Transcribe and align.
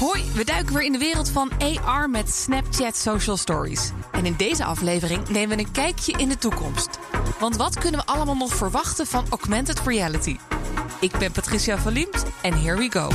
Hoi, 0.00 0.24
we 0.34 0.44
duiken 0.44 0.74
weer 0.74 0.84
in 0.84 0.92
de 0.92 0.98
wereld 0.98 1.30
van 1.30 1.50
AR 1.84 2.10
met 2.10 2.30
Snapchat 2.30 2.96
Social 2.96 3.36
Stories. 3.36 3.90
En 4.12 4.26
in 4.26 4.34
deze 4.36 4.64
aflevering 4.64 5.28
nemen 5.28 5.56
we 5.56 5.62
een 5.62 5.72
kijkje 5.72 6.12
in 6.12 6.28
de 6.28 6.38
toekomst. 6.38 6.98
Want 7.38 7.56
wat 7.56 7.78
kunnen 7.78 8.00
we 8.00 8.06
allemaal 8.06 8.36
nog 8.36 8.54
verwachten 8.54 9.06
van 9.06 9.24
augmented 9.30 9.80
reality? 9.80 10.36
Ik 11.00 11.18
ben 11.18 11.32
Patricia 11.32 11.78
van 11.78 11.92
Liemt 11.92 12.24
en 12.42 12.62
here 12.62 12.76
we 12.76 12.90
go. 12.90 13.08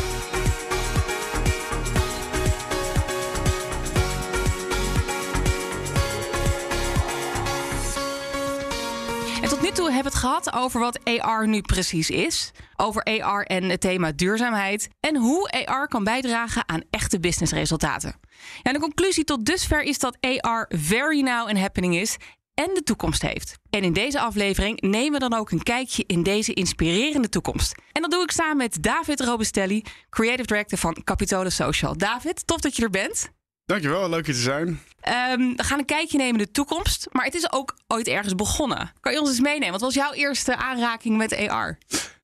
Hebben 9.95 10.11
het 10.11 10.21
gehad 10.21 10.53
over 10.53 10.79
wat 10.79 10.99
AR 11.03 11.47
nu 11.47 11.61
precies 11.61 12.09
is. 12.09 12.51
Over 12.75 13.03
AR 13.03 13.43
en 13.43 13.63
het 13.63 13.81
thema 13.81 14.11
duurzaamheid. 14.11 14.89
En 14.99 15.17
hoe 15.17 15.65
AR 15.65 15.87
kan 15.87 16.03
bijdragen 16.03 16.69
aan 16.69 16.83
echte 16.89 17.19
businessresultaten. 17.19 18.19
Ja, 18.61 18.73
de 18.73 18.79
conclusie 18.79 19.23
tot 19.23 19.45
dusver 19.45 19.81
is 19.81 19.99
dat 19.99 20.17
AR 20.19 20.65
very 20.69 21.21
now 21.21 21.47
and 21.47 21.57
happening 21.57 21.95
is. 21.95 22.17
En 22.53 22.73
de 22.73 22.83
toekomst 22.83 23.21
heeft. 23.21 23.57
En 23.69 23.83
in 23.83 23.93
deze 23.93 24.19
aflevering 24.19 24.81
nemen 24.81 25.11
we 25.11 25.29
dan 25.29 25.39
ook 25.39 25.51
een 25.51 25.63
kijkje 25.63 26.03
in 26.07 26.23
deze 26.23 26.53
inspirerende 26.53 27.29
toekomst. 27.29 27.75
En 27.91 28.01
dat 28.01 28.11
doe 28.11 28.23
ik 28.23 28.31
samen 28.31 28.57
met 28.57 28.83
David 28.83 29.21
Robestelli, 29.21 29.83
Creative 30.09 30.47
Director 30.47 30.77
van 30.77 31.03
Capitole 31.03 31.49
Social. 31.49 31.97
David, 31.97 32.47
tof 32.47 32.59
dat 32.59 32.75
je 32.75 32.83
er 32.83 32.89
bent. 32.89 33.29
Dankjewel, 33.65 34.09
leuk 34.09 34.25
hier 34.25 34.35
te 34.35 34.41
zijn. 34.41 34.67
Um, 34.67 35.55
we 35.55 35.63
gaan 35.63 35.79
een 35.79 35.85
kijkje 35.85 36.17
nemen 36.17 36.39
in 36.39 36.45
de 36.45 36.51
toekomst. 36.51 37.07
Maar 37.11 37.25
het 37.25 37.33
is 37.33 37.51
ook 37.51 37.77
ooit 37.87 38.07
ergens 38.07 38.35
begonnen. 38.35 38.91
Kan 38.99 39.13
je 39.13 39.19
ons 39.19 39.29
eens 39.29 39.39
meenemen? 39.39 39.71
Wat 39.71 39.81
was 39.81 39.93
jouw 39.93 40.13
eerste 40.13 40.55
aanraking 40.55 41.17
met 41.17 41.47
AR? 41.49 41.77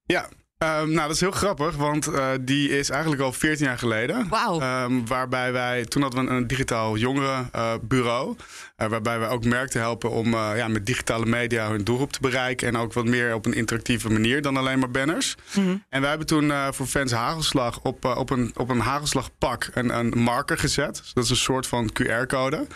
Ja, 0.06 0.30
Um, 0.64 0.92
nou, 0.92 1.08
dat 1.08 1.10
is 1.10 1.20
heel 1.20 1.32
grappig, 1.32 1.76
want 1.76 2.08
uh, 2.08 2.28
die 2.42 2.70
is 2.70 2.90
eigenlijk 2.90 3.22
al 3.22 3.34
14 3.34 3.66
jaar 3.66 3.78
geleden. 3.78 4.28
Wauw. 4.30 4.84
Um, 4.84 5.08
waarbij 5.08 5.52
wij, 5.52 5.86
toen 5.86 6.02
hadden 6.02 6.26
we 6.26 6.32
een, 6.32 6.48
digitaal 6.48 6.98
jongerenbureau. 6.98 8.30
Uh, 8.30 8.86
uh, 8.86 8.88
waarbij 8.88 9.20
we 9.20 9.26
ook 9.26 9.46
merkten 9.46 9.80
helpen 9.80 10.12
om 10.12 10.32
ja, 10.32 10.68
met 10.68 10.86
digitale 10.86 11.26
media 11.26 11.70
hun 11.70 11.84
doelgroep 11.84 12.12
te 12.12 12.20
bereiken. 12.22 12.68
En 12.68 12.78
ook 12.78 12.94
wat 12.94 13.06
meer 13.06 13.34
op 13.34 13.46
een 13.46 13.54
interactieve 13.54 14.10
manier 14.10 14.42
dan 14.42 14.58
alleen 14.58 14.80
maar 14.80 14.92
banners. 14.92 15.36
Mm 15.54 15.66
-hmm. 15.66 15.84
En 15.90 16.00
wij 16.02 16.10
hebben 16.10 16.28
toen 16.28 16.52
voor 16.72 16.86
fans 16.86 17.12
Hagelslag 17.12 17.80
op, 17.82 18.06
op, 18.06 18.30
een, 18.30 18.52
op 18.56 18.70
een 18.70 18.80
Hagelslagpak 18.80 19.70
een, 19.74 19.98
een 19.98 20.10
marker 20.20 20.58
gezet. 20.58 20.98
Dus 20.98 21.14
dat 21.14 21.24
is 21.24 21.30
een 21.30 21.36
soort 21.36 21.68
van 21.68 21.90
QR-code. 22.02 22.68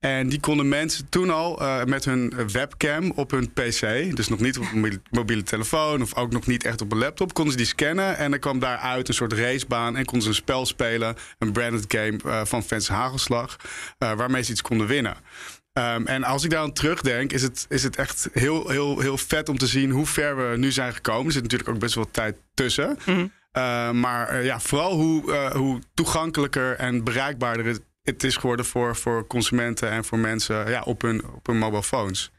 En 0.00 0.28
die 0.28 0.40
konden 0.40 0.68
mensen 0.68 1.08
toen 1.08 1.30
al 1.30 1.62
uh, 1.62 1.84
met 1.84 2.04
hun 2.04 2.32
webcam 2.52 3.12
op 3.14 3.30
hun 3.30 3.52
PC, 3.52 3.80
dus 4.16 4.28
nog 4.28 4.40
niet 4.40 4.58
op 4.58 4.64
een 4.72 5.02
mobiele 5.10 5.42
telefoon 5.42 6.02
of 6.02 6.16
ook 6.16 6.32
nog 6.32 6.46
niet 6.46 6.64
echt 6.64 6.80
op 6.80 6.92
een 6.92 6.98
laptop, 6.98 7.34
konden 7.34 7.52
ze 7.52 7.58
die 7.58 7.66
scannen 7.66 8.16
en 8.16 8.32
er 8.32 8.38
kwam 8.38 8.58
daaruit 8.58 9.08
een 9.08 9.14
soort 9.14 9.32
racebaan 9.32 9.96
en 9.96 10.04
konden 10.04 10.22
ze 10.22 10.28
een 10.28 10.34
spel 10.34 10.66
spelen, 10.66 11.16
een 11.38 11.52
branded 11.52 11.84
game 11.88 12.18
uh, 12.26 12.44
van 12.44 12.62
Fans 12.62 12.88
Hagelslag, 12.88 13.56
uh, 13.98 14.12
waarmee 14.12 14.42
ze 14.42 14.50
iets 14.50 14.62
konden 14.62 14.86
winnen. 14.86 15.16
Um, 15.72 16.06
en 16.06 16.24
als 16.24 16.44
ik 16.44 16.50
daar 16.50 16.62
aan 16.62 16.72
terugdenk, 16.72 17.32
is 17.32 17.42
het, 17.42 17.66
is 17.68 17.82
het 17.82 17.96
echt 17.96 18.28
heel, 18.32 18.68
heel, 18.68 18.98
heel 18.98 19.18
vet 19.18 19.48
om 19.48 19.58
te 19.58 19.66
zien 19.66 19.90
hoe 19.90 20.06
ver 20.06 20.36
we 20.36 20.56
nu 20.56 20.72
zijn 20.72 20.94
gekomen. 20.94 21.26
Er 21.26 21.32
zit 21.32 21.42
natuurlijk 21.42 21.70
ook 21.70 21.78
best 21.78 21.94
wel 21.94 22.10
tijd 22.10 22.36
tussen. 22.54 22.88
Mm 22.88 23.14
-hmm. 23.14 23.32
uh, 23.52 23.90
maar 23.90 24.34
uh, 24.34 24.44
ja, 24.44 24.60
vooral 24.60 24.92
hoe, 24.92 25.32
uh, 25.32 25.50
hoe 25.50 25.80
toegankelijker 25.94 26.76
en 26.76 27.04
bereikbaarder 27.04 27.66
het, 27.66 27.80
het 28.02 28.24
is 28.24 28.36
geworden 28.36 28.64
voor, 28.64 28.96
voor 28.96 29.26
consumenten 29.26 29.90
en 29.90 30.04
voor 30.04 30.18
mensen 30.18 30.70
ja, 30.70 30.82
op, 30.82 31.02
hun, 31.02 31.24
op 31.34 31.46
hun 31.46 31.58
mobile 31.58 31.82
phones. 31.82 32.30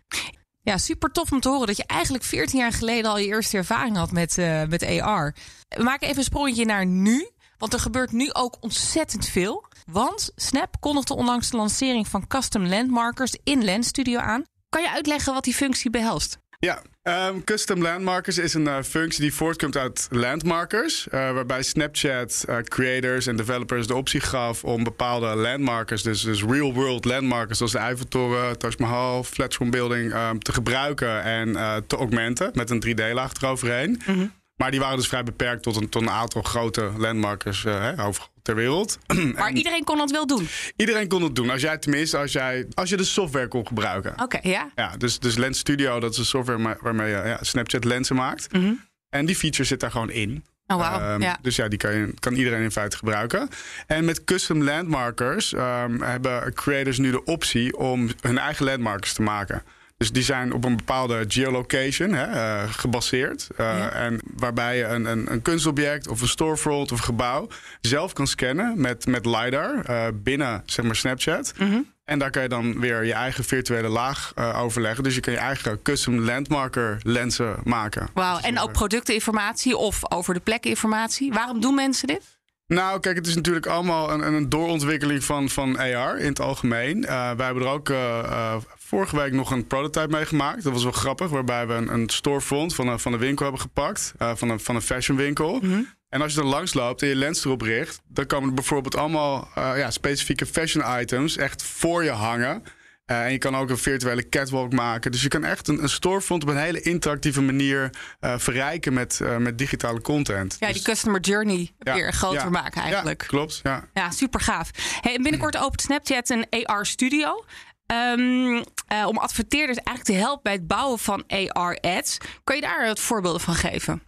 Ja, 0.64 0.78
super 0.78 1.12
tof 1.12 1.32
om 1.32 1.40
te 1.40 1.50
horen 1.50 1.68
dat 1.68 1.78
je 1.78 1.86
eigenlijk 1.86 2.24
14 2.24 2.60
jaar 2.60 2.72
geleden 2.72 3.12
al 3.12 3.18
je 3.18 3.26
eerste 3.26 3.58
ervaring 3.58 3.96
had 3.96 4.12
met, 4.12 4.38
uh, 4.38 4.64
met 4.64 4.84
AR. 4.84 5.36
We 5.68 5.84
maken 5.84 6.08
even 6.08 6.18
een 6.18 6.24
sprongetje 6.24 6.66
naar 6.66 6.86
nu. 6.86 7.30
Want 7.58 7.74
er 7.74 7.80
gebeurt 7.80 8.12
nu 8.12 8.34
ook 8.34 8.58
ontzettend 8.60 9.28
veel. 9.28 9.66
Want 9.92 10.32
Snap 10.36 10.76
kondigde 10.80 11.16
onlangs 11.16 11.50
de 11.50 11.58
lancering 11.58 12.08
van 12.08 12.28
custom 12.28 12.66
landmarkers 12.66 13.38
in 13.44 13.64
Lens 13.64 13.88
Studio 13.88 14.20
aan. 14.20 14.44
Kan 14.70 14.82
je 14.82 14.92
uitleggen 14.92 15.34
wat 15.34 15.44
die 15.44 15.54
functie 15.54 15.90
behelst? 15.90 16.41
Ja, 16.62 16.82
um, 17.04 17.44
custom 17.44 17.82
landmarkers 17.82 18.38
is 18.38 18.54
een 18.54 18.66
uh, 18.66 18.82
functie 18.82 19.22
die 19.22 19.34
voortkomt 19.34 19.78
uit 19.78 20.08
landmarkers. 20.12 21.06
Uh, 21.06 21.12
waarbij 21.12 21.64
Snapchat 21.64 22.46
uh, 22.50 22.58
creators 22.58 23.28
en 23.28 23.36
developers 23.36 23.88
de 23.88 23.96
optie 23.96 24.20
gaf 24.20 24.64
om 24.64 24.84
bepaalde 24.84 25.36
landmarkers, 25.36 26.04
dus, 26.04 26.22
dus 26.22 26.44
real 26.44 26.74
world 26.74 27.06
landmarkers 27.06 27.58
zoals 27.58 27.72
de 27.74 27.78
Eiffeltoren, 27.78 28.58
Taj 28.58 28.74
Mahal, 28.78 29.24
Flatiron 29.24 29.70
Building, 29.70 30.14
um, 30.14 30.40
te 30.40 30.54
gebruiken 30.54 31.24
en 31.24 31.54
te 31.88 31.96
augmenten 31.96 32.52
met 32.54 32.70
een 32.70 32.84
3D-laag 32.88 33.34
eroverheen. 33.34 34.02
-hmm. 34.06 34.32
Maar 34.62 34.72
die 34.72 34.80
waren 34.80 34.98
dus 34.98 35.08
vrij 35.08 35.24
beperkt 35.24 35.64
tot 35.64 35.76
een, 35.76 35.90
tot 35.90 36.02
een 36.02 36.10
aantal 36.10 36.42
grote 36.42 36.92
landmarkers 36.98 37.64
uh, 37.64 38.06
overal 38.06 38.28
ter 38.42 38.56
wereld. 38.56 38.98
Maar 39.36 39.48
en 39.48 39.58
iedereen 39.58 39.84
kon 39.84 39.98
dat 39.98 40.12
wel 40.12 40.28
doen? 40.28 40.48
Iedereen 40.76 41.08
kon 41.08 41.24
het 41.24 41.36
doen. 41.36 41.50
Als 41.50 41.62
jij 41.62 41.78
tenminste, 41.78 42.18
als, 42.18 42.32
jij, 42.32 42.68
als 42.74 42.90
je 42.90 42.98
de 42.98 43.04
software 43.04 43.48
kon 43.48 43.68
gebruiken. 43.68 44.12
Oké, 44.12 44.24
okay, 44.24 44.52
ja. 44.52 44.72
ja 44.76 44.98
dus, 44.98 45.20
dus 45.20 45.36
Lens 45.36 45.60
Studio, 45.60 46.00
dat 46.00 46.12
is 46.12 46.18
een 46.18 46.26
software 46.26 46.78
waarmee 46.82 47.10
je 47.10 47.16
ja, 47.16 47.38
Snapchat 47.42 47.84
lenzen 47.84 48.16
maakt. 48.16 48.54
Mm 48.54 48.62
-hmm. 48.62 48.86
En 49.10 49.26
die 49.26 49.36
feature 49.36 49.64
zit 49.64 49.80
daar 49.80 49.92
gewoon 49.92 50.12
in. 50.12 50.46
Oh, 50.68 50.78
wow. 50.78 51.12
um, 51.14 51.22
ja. 51.22 51.38
Dus 51.42 51.56
ja, 51.56 51.68
die 51.68 51.80
kan, 51.80 51.96
je, 51.96 52.14
kan 52.20 52.34
iedereen 52.34 52.62
in 52.62 52.72
feite 52.72 52.98
gebruiken. 52.98 53.50
En 53.88 54.06
met 54.06 54.24
custom 54.24 54.64
landmarkers 54.64 55.54
um, 55.54 56.02
hebben 56.02 56.54
creators 56.54 56.98
nu 56.98 57.12
de 57.12 57.24
optie 57.24 57.78
om 57.78 58.10
hun 58.22 58.38
eigen 58.38 58.66
landmarkers 58.66 59.14
te 59.14 59.22
maken. 59.22 59.64
Dus 60.02 60.12
die 60.12 60.24
zijn 60.24 60.54
op 60.54 60.66
een 60.66 60.76
bepaalde 60.76 61.26
geolocation 61.28 62.14
hè, 62.14 62.28
uh, 62.34 62.70
gebaseerd. 62.70 63.48
Uh, 63.52 63.58
ja. 63.58 63.90
En 63.90 64.20
waarbij 64.36 64.78
je 64.78 64.84
een, 64.84 65.06
een, 65.06 65.32
een, 65.32 65.42
kunstobject 65.42 66.08
of 66.08 66.22
een 66.22 66.28
storefront 66.28 66.92
of 66.92 67.00
gebouw 67.00 67.48
zelf 67.82 68.14
kan 68.14 68.28
scannen 68.28 68.82
met, 68.82 69.06
met 69.06 69.26
LiDAR 69.26 69.90
uh, 69.90 70.06
binnen 70.14 70.64
zeg 70.66 70.86
maar, 70.86 70.96
Snapchat. 70.96 71.54
Mm 71.58 71.72
-hmm. 71.72 71.92
En 72.04 72.20
daar 72.20 72.30
kan 72.30 72.42
je 72.42 72.50
dan 72.50 72.80
weer 72.80 73.06
je 73.06 73.14
eigen 73.14 73.44
virtuele 73.44 73.88
laag 73.88 74.34
overleggen. 74.56 75.04
Dus 75.04 75.16
je 75.16 75.22
kan 75.22 75.34
je 75.34 75.40
eigen 75.40 75.82
custom 75.82 76.20
landmarker 76.20 77.00
lenzen 77.04 77.56
maken. 77.64 78.08
Wauw, 78.14 78.40
en 78.40 78.60
ook 78.60 78.72
productinformatie 78.72 79.78
of 79.78 80.12
over 80.12 80.34
de 80.34 80.40
plekinformatie. 80.40 81.34
Waarom 81.34 81.62
doen 81.62 81.76
mensen 81.76 82.08
dit? 82.08 82.40
Nou, 82.74 83.00
kijk, 83.00 83.16
het 83.16 83.28
is 83.28 83.36
natuurlijk 83.36 83.66
allemaal 83.66 84.12
een, 84.12 84.34
een 84.34 84.50
doorontwikkeling 84.50 85.24
van, 85.24 85.50
van 85.50 85.78
AR 85.78 86.20
in 86.20 86.28
het 86.28 86.40
algemeen. 86.40 86.98
Uh, 86.98 87.32
wij 87.32 87.46
hebben 87.46 87.64
er 87.64 87.70
ook 87.70 87.90
uh, 87.90 87.98
uh, 88.24 88.56
vorige 88.78 89.16
week 89.16 89.32
nog 89.32 89.52
een 89.52 89.68
prototype 89.68 90.12
mee 90.12 90.26
gemaakt. 90.26 90.64
Dat 90.64 90.74
was 90.74 90.84
wel 90.84 90.92
grappig, 90.92 91.30
waarbij 91.30 91.68
we 91.68 91.74
een, 91.74 91.94
een 91.94 92.10
storefront 92.10 92.76
van 92.76 92.88
een, 92.88 93.00
van 93.00 93.14
een 93.14 93.20
winkel 93.20 93.44
hebben 93.44 93.62
gepakt. 93.62 94.14
van, 94.18 94.50
een, 94.50 94.60
van 94.60 94.76
een 94.76 94.82
fashionwinkel. 94.82 95.54
Mm 95.54 95.72
-hmm. 95.72 95.88
En 96.10 96.22
als 96.22 96.34
je 96.34 96.40
er 96.40 96.46
langs 96.46 96.74
loopt 96.74 97.02
en 97.02 97.08
je 97.08 97.16
lens 97.16 97.46
erop 97.46 97.62
richt, 97.62 98.02
dan 98.08 98.26
komen 98.26 98.50
er 98.50 98.56
bijvoorbeeld 98.56 98.96
allemaal 98.96 99.50
ja, 99.56 99.92
specifieke 99.92 100.46
fashion 100.46 101.02
items 101.02 101.38
echt 101.38 101.64
voor 101.64 102.04
je 102.04 102.10
hangen. 102.10 102.64
Uh, 103.12 103.26
en 103.26 103.32
je 103.32 103.38
kan 103.38 103.56
ook 103.56 103.70
een 103.70 103.78
virtuele 103.78 104.30
catwalk 104.30 104.74
maken. 104.74 105.12
Dus 105.12 105.22
je 105.22 105.28
kan 105.28 105.44
echt 105.44 105.68
een, 105.68 105.84
een 105.84 105.90
storefront 105.90 106.44
op 106.44 106.50
een 106.50 106.58
hele 106.58 106.82
interactieve 106.82 107.42
manier 107.42 107.90
uh, 108.22 108.34
verrijken 108.38 108.94
met, 108.94 109.20
uh, 109.24 109.38
met 109.38 109.58
digitale 109.58 110.02
content. 110.02 110.56
Ja, 110.60 110.68
dus, 110.68 110.76
die 110.76 110.86
customer 110.86 111.20
journey 111.20 111.72
ja, 111.80 111.94
weer 111.94 112.14
groter 112.14 112.44
ja, 112.44 112.50
maken 112.50 112.82
eigenlijk. 112.82 113.22
Ja, 113.22 113.28
klopt. 113.28 113.60
Ja, 113.64 113.88
ja 113.94 114.12
super 114.12 114.40
gaaf. 114.40 114.70
Hey, 115.02 115.20
binnenkort 115.22 115.58
opent 115.64 115.82
Snapchat 115.82 116.30
een 116.30 116.46
AR 116.66 116.86
studio. 116.86 117.46
Um, 117.86 118.64
om 119.06 119.18
adverteerders 119.18 119.78
eigenlijk 119.78 120.08
te 120.08 120.26
helpen 120.26 120.44
bij 120.44 120.54
het 120.54 120.68
bouwen 120.68 121.00
van 121.00 121.24
AR 121.28 121.78
ads. 121.82 122.18
Kan 122.44 122.56
je 122.56 122.62
daar 122.62 122.86
wat 122.86 123.00
voorbeelden 123.00 123.42
van 123.42 123.56
geven? 123.56 124.02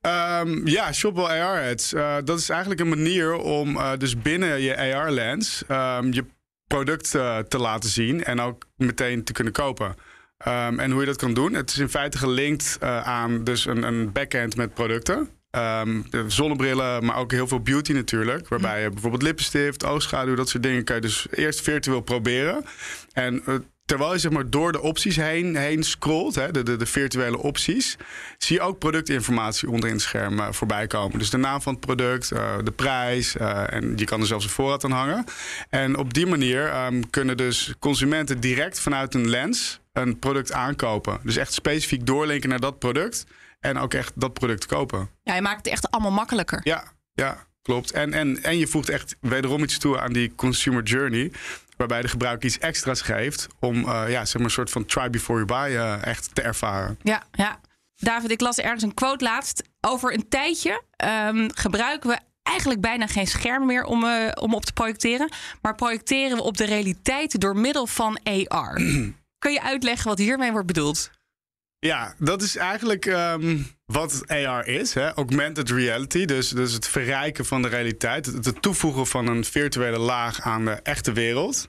Um, 0.00 0.66
ja, 0.66 0.92
Shopwell 0.92 1.40
AR 1.40 1.70
ads. 1.70 1.90
dat 2.24 2.38
is 2.38 2.48
eigenlijk 2.48 2.80
een 2.80 2.88
manier 2.88 3.32
om 3.34 3.78
dus 3.98 4.18
binnen 4.18 4.60
je 4.60 4.94
AR 4.94 5.10
lens 5.10 5.62
um, 5.68 6.12
je 6.12 6.24
product 6.66 7.14
uh, 7.14 7.38
te 7.38 7.58
laten 7.58 7.90
zien 7.90 8.24
en 8.24 8.40
ook 8.40 8.66
meteen 8.76 9.24
te 9.24 9.32
kunnen 9.32 9.52
kopen. 9.52 9.86
Um, 9.86 10.78
en 10.80 10.90
hoe 10.90 11.00
je 11.00 11.06
dat 11.06 11.16
kan 11.16 11.34
doen, 11.34 11.52
het 11.52 11.70
is 11.70 11.78
in 11.78 11.88
feite 11.88 12.18
gelinkt 12.18 12.78
uh, 12.82 13.02
aan 13.02 13.44
dus 13.44 13.66
een, 13.66 13.82
een 13.82 14.12
backend 14.12 14.56
met 14.56 14.74
producten. 14.74 15.28
Um, 15.50 16.06
zonnebrillen, 16.26 17.04
maar 17.04 17.16
ook 17.16 17.32
heel 17.32 17.46
veel 17.46 17.60
beauty 17.60 17.92
natuurlijk. 17.92 18.48
Waarbij 18.48 18.82
je 18.82 18.90
bijvoorbeeld 18.90 19.22
lippenstift, 19.22 19.84
oogschaduw, 19.84 20.34
dat 20.34 20.48
soort 20.48 20.62
dingen 20.62 20.84
kan 20.84 20.96
je 20.96 21.02
dus 21.02 21.26
eerst 21.30 21.60
virtueel 21.60 22.00
proberen. 22.00 22.64
En 23.12 23.42
terwijl 23.86 24.12
je 24.12 24.18
zeg 24.18 24.30
maar 24.30 24.50
door 24.50 24.72
de 24.72 24.80
opties 24.80 25.16
heen, 25.16 25.56
heen 25.56 25.82
scrolt, 25.82 26.34
hè, 26.34 26.50
de, 26.50 26.62
de, 26.62 26.76
de, 26.76 26.86
virtuele 26.86 27.38
opties, 27.38 27.96
zie 28.38 28.56
je 28.56 28.62
ook 28.62 28.78
productinformatie 28.78 29.70
onderin 29.70 29.94
het 29.94 30.02
scherm 30.02 30.38
uh, 30.38 30.48
voorbij 30.50 30.86
komen. 30.86 31.18
Dus 31.18 31.30
de 31.30 31.36
naam 31.36 31.62
van 31.62 31.72
het 31.72 31.86
product, 31.86 32.30
uh, 32.32 32.54
de 32.64 32.70
prijs 32.70 33.36
uh, 33.36 33.72
en 33.72 33.92
je 33.96 34.04
kan 34.04 34.20
er 34.20 34.26
zelfs 34.26 34.44
een 34.44 34.50
voorraad 34.50 34.84
aan 34.84 34.90
hangen. 34.90 35.24
En 35.68 35.96
op 35.96 36.14
die 36.14 36.26
manier 36.26 36.84
um, 36.84 37.10
kunnen 37.10 37.36
dus 37.36 37.74
consumenten 37.78 38.40
direct 38.40 38.80
vanuit 38.80 39.14
een 39.14 39.28
lens 39.28 39.80
een 39.92 40.18
product 40.18 40.52
aankopen. 40.52 41.20
Dus 41.22 41.36
echt 41.36 41.52
specifiek 41.52 42.06
doorlinken 42.06 42.48
naar 42.48 42.60
dat 42.60 42.78
product 42.78 43.26
en 43.60 43.78
ook 43.78 43.94
echt 43.94 44.12
dat 44.14 44.32
product 44.32 44.66
kopen. 44.66 45.10
Ja, 45.22 45.34
je 45.34 45.42
maakt 45.42 45.56
het 45.56 45.66
echt 45.66 45.90
allemaal 45.90 46.12
makkelijker. 46.12 46.60
Ja, 46.62 46.92
ja. 47.14 47.46
Klopt. 47.66 47.90
En, 47.90 48.12
en, 48.12 48.42
en 48.42 48.58
je 48.58 48.66
voegt 48.66 48.88
echt 48.88 49.16
wederom 49.20 49.62
iets 49.62 49.78
toe 49.78 50.00
aan 50.00 50.12
die 50.12 50.32
consumer 50.34 50.82
journey 50.82 51.32
waarbij 51.76 52.02
de 52.02 52.08
gebruiker 52.08 52.48
iets 52.48 52.58
extra's 52.58 53.00
geeft 53.00 53.46
om 53.60 53.76
uh, 53.76 54.04
ja, 54.08 54.24
zeg 54.24 54.34
maar 54.34 54.44
een 54.44 54.50
soort 54.50 54.70
van 54.70 54.84
try 54.84 55.10
before 55.10 55.44
you 55.44 55.60
buy 55.60 55.76
uh, 55.76 56.06
echt 56.06 56.34
te 56.34 56.42
ervaren. 56.42 56.98
Ja, 57.02 57.22
ja. 57.32 57.60
David, 57.96 58.30
ik 58.30 58.40
las 58.40 58.58
ergens 58.58 58.82
een 58.82 58.94
quote 58.94 59.24
laatst. 59.24 59.62
Over 59.80 60.14
een 60.14 60.28
tijdje 60.28 60.82
um, 61.04 61.50
gebruiken 61.54 62.10
we 62.10 62.18
eigenlijk 62.42 62.80
bijna 62.80 63.06
geen 63.06 63.26
scherm 63.26 63.66
meer 63.66 63.84
om, 63.84 64.04
uh, 64.04 64.28
om 64.40 64.54
op 64.54 64.64
te 64.64 64.72
projecteren. 64.72 65.32
Maar 65.62 65.74
projecteren 65.74 66.36
we 66.36 66.42
op 66.42 66.56
de 66.56 66.64
realiteit 66.64 67.40
door 67.40 67.56
middel 67.56 67.86
van 67.86 68.18
AR. 68.22 68.74
Kun 69.38 69.52
je 69.52 69.62
uitleggen 69.62 70.08
wat 70.08 70.18
hiermee 70.18 70.52
wordt 70.52 70.66
bedoeld? 70.66 71.10
Ja, 71.78 72.14
dat 72.18 72.42
is 72.42 72.56
eigenlijk 72.56 73.06
um, 73.06 73.75
wat 73.86 74.22
AR 74.26 74.66
is. 74.66 74.94
Hè? 74.94 75.14
Augmented 75.14 75.70
reality. 75.70 76.24
Dus, 76.24 76.48
dus 76.48 76.72
het 76.72 76.88
verrijken 76.88 77.44
van 77.44 77.62
de 77.62 77.68
realiteit. 77.68 78.26
Het, 78.26 78.62
toevoegen 78.62 79.06
van 79.06 79.26
een 79.26 79.44
virtuele 79.44 79.98
laag 79.98 80.40
aan 80.40 80.64
de 80.64 80.70
echte 80.70 81.12
wereld. 81.12 81.66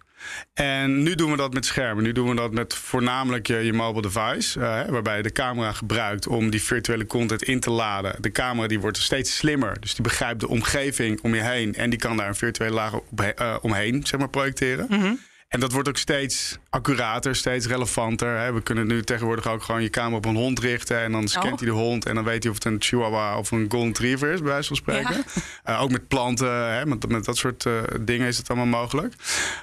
En 0.54 1.04
nu 1.04 1.16
doen 1.16 1.32
we 1.32 1.38
dat 1.38 1.54
met 1.54 1.66
schermen. 1.66 2.04
Nu 2.04 2.12
doen 2.12 2.30
we 2.30 2.36
dat 2.36 2.52
met 2.52 2.74
voornamelijk 2.74 3.48
je, 3.48 3.56
je 3.56 3.74
mobile 3.74 4.02
device. 4.02 4.60
Uh, 4.60 4.86
waarbij 4.90 5.18
je 5.18 5.24
de 5.24 5.32
camera 5.32 5.72
gebruikt 5.72 6.28
om 6.28 6.50
die 6.50 6.62
virtuele 6.64 7.06
content 7.06 7.44
in 7.44 7.60
te 7.60 7.70
laden. 7.70 8.22
De 8.22 8.32
camera 8.32 8.68
die 8.68 8.80
wordt 8.80 8.98
steeds 8.98 9.36
slimmer. 9.36 9.80
Dus 9.80 9.94
die 9.96 10.04
begrijpt 10.04 10.40
de 10.40 10.48
omgeving 10.48 11.22
om 11.22 11.36
je 11.36 11.42
heen. 11.42 11.76
En 11.76 11.90
die 11.90 12.00
kan 12.00 12.18
daar 12.18 12.28
een 12.28 12.36
virtuele 12.36 12.74
laag 12.74 12.94
op, 12.94 13.06
uh, 13.22 13.56
omheen 13.62 14.06
zeg 14.06 14.20
maar, 14.20 14.30
projecteren. 14.30 14.86
-hmm. 14.90 15.20
En 15.48 15.60
dat 15.60 15.72
wordt 15.72 15.90
ook 15.90 15.98
steeds 15.98 16.58
accurater, 16.70 17.36
steeds 17.36 17.68
relevanter. 17.68 18.38
Hè. 18.38 18.54
We 18.54 18.62
kunnen 18.62 18.88
nu 18.88 19.04
tegenwoordig 19.04 19.48
ook 19.48 19.64
gewoon 19.64 19.82
je 19.82 19.90
camera 19.90 20.18
op 20.18 20.26
een 20.26 20.36
hond 20.36 20.60
richten. 20.60 21.00
En 21.00 21.12
dan 21.12 21.28
scant 21.28 21.52
oh. 21.52 21.58
hij 21.58 21.68
de 21.68 21.74
hond. 21.74 22.06
En 22.06 22.16
dan 22.16 22.24
weet 22.24 22.44
hij 22.44 22.52
of 22.52 22.58
het 22.58 22.66
een 22.66 22.82
chihuahua 22.82 23.38
of 23.38 23.52
een 23.52 23.66
golden 23.70 23.88
retriever 23.88 24.32
is, 24.32 24.40
bij 24.40 24.50
wijze 24.50 24.68
van 24.68 24.76
spreken. 24.76 25.24
Ja. 25.64 25.74
Uh, 25.74 25.82
ook 25.82 25.92
met 25.92 26.08
planten, 26.08 26.74
hè, 26.74 26.86
met, 26.86 27.08
met 27.08 27.26
dat 27.26 27.38
soort 27.38 27.66
uh, 27.66 27.82
dingen 28.02 28.28
is 28.28 28.38
het 28.38 28.50
allemaal 28.50 28.80
mogelijk. 28.82 29.14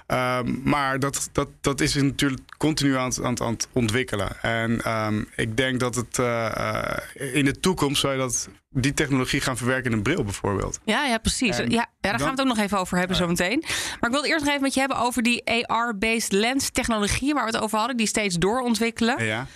Um, 0.06 0.60
maar 0.64 0.98
dat, 0.98 1.28
dat, 1.32 1.48
dat 1.60 1.80
is 1.80 1.94
natuurlijk 1.94 2.42
continu 2.58 2.96
aan 2.96 3.08
het, 3.08 3.22
aan, 3.22 3.40
aan 3.40 3.52
het 3.52 3.68
ontwikkelen. 3.72 4.42
En 4.42 4.90
um, 4.92 5.28
ik 5.36 5.56
denk 5.56 5.80
dat 5.80 5.94
het 5.94 6.18
uh, 6.18 6.96
in 7.32 7.44
de 7.44 7.60
toekomst 7.60 8.00
zou 8.00 8.12
je 8.12 8.18
dat 8.18 8.48
die 8.74 8.94
technologie 8.94 9.40
gaan 9.40 9.56
verwerken 9.56 9.90
in 9.90 9.96
een 9.96 10.02
bril 10.02 10.24
bijvoorbeeld. 10.24 10.80
Ja, 10.84 11.04
ja 11.04 11.18
precies. 11.18 11.56
ja, 11.56 11.64
ja, 11.68 11.86
daar 12.00 12.18
gaan 12.18 12.24
we 12.24 12.30
het 12.30 12.40
ook 12.40 12.56
nog 12.56 12.58
even 12.58 12.78
over 12.78 12.98
hebben 12.98 13.16
ja. 13.16 13.22
zo 13.22 13.28
meteen. 13.28 13.64
Maar 14.00 14.10
ik 14.10 14.16
wil 14.16 14.24
eerst 14.24 14.40
nog 14.40 14.48
even 14.48 14.62
met 14.62 14.74
je 14.74 14.80
hebben 14.80 14.98
over 14.98 15.22
die 15.22 15.66
AR-based 15.66 16.32
lens 16.32 16.70
technologie 16.70 17.34
waar 17.34 17.44
we 17.44 17.50
het 17.50 17.60
over 17.60 17.78
hadden, 17.78 17.96
die 17.96 18.06
steeds 18.06 18.36
doorontwikkelen. 18.36 19.24
Ja. 19.24 19.46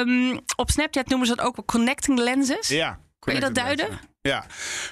Um, 0.00 0.40
op 0.56 0.70
Snapchat 0.70 1.08
noemen 1.08 1.26
ze 1.26 1.36
dat 1.36 1.46
ook 1.46 1.66
connecting 1.66 2.18
lenses. 2.18 2.68
Ja. 2.68 2.98
Kun 3.18 3.34
je 3.34 3.40
dat 3.40 3.54
duiden? 3.54 3.88
Lenses. 3.88 4.10
Ja, 4.28 4.46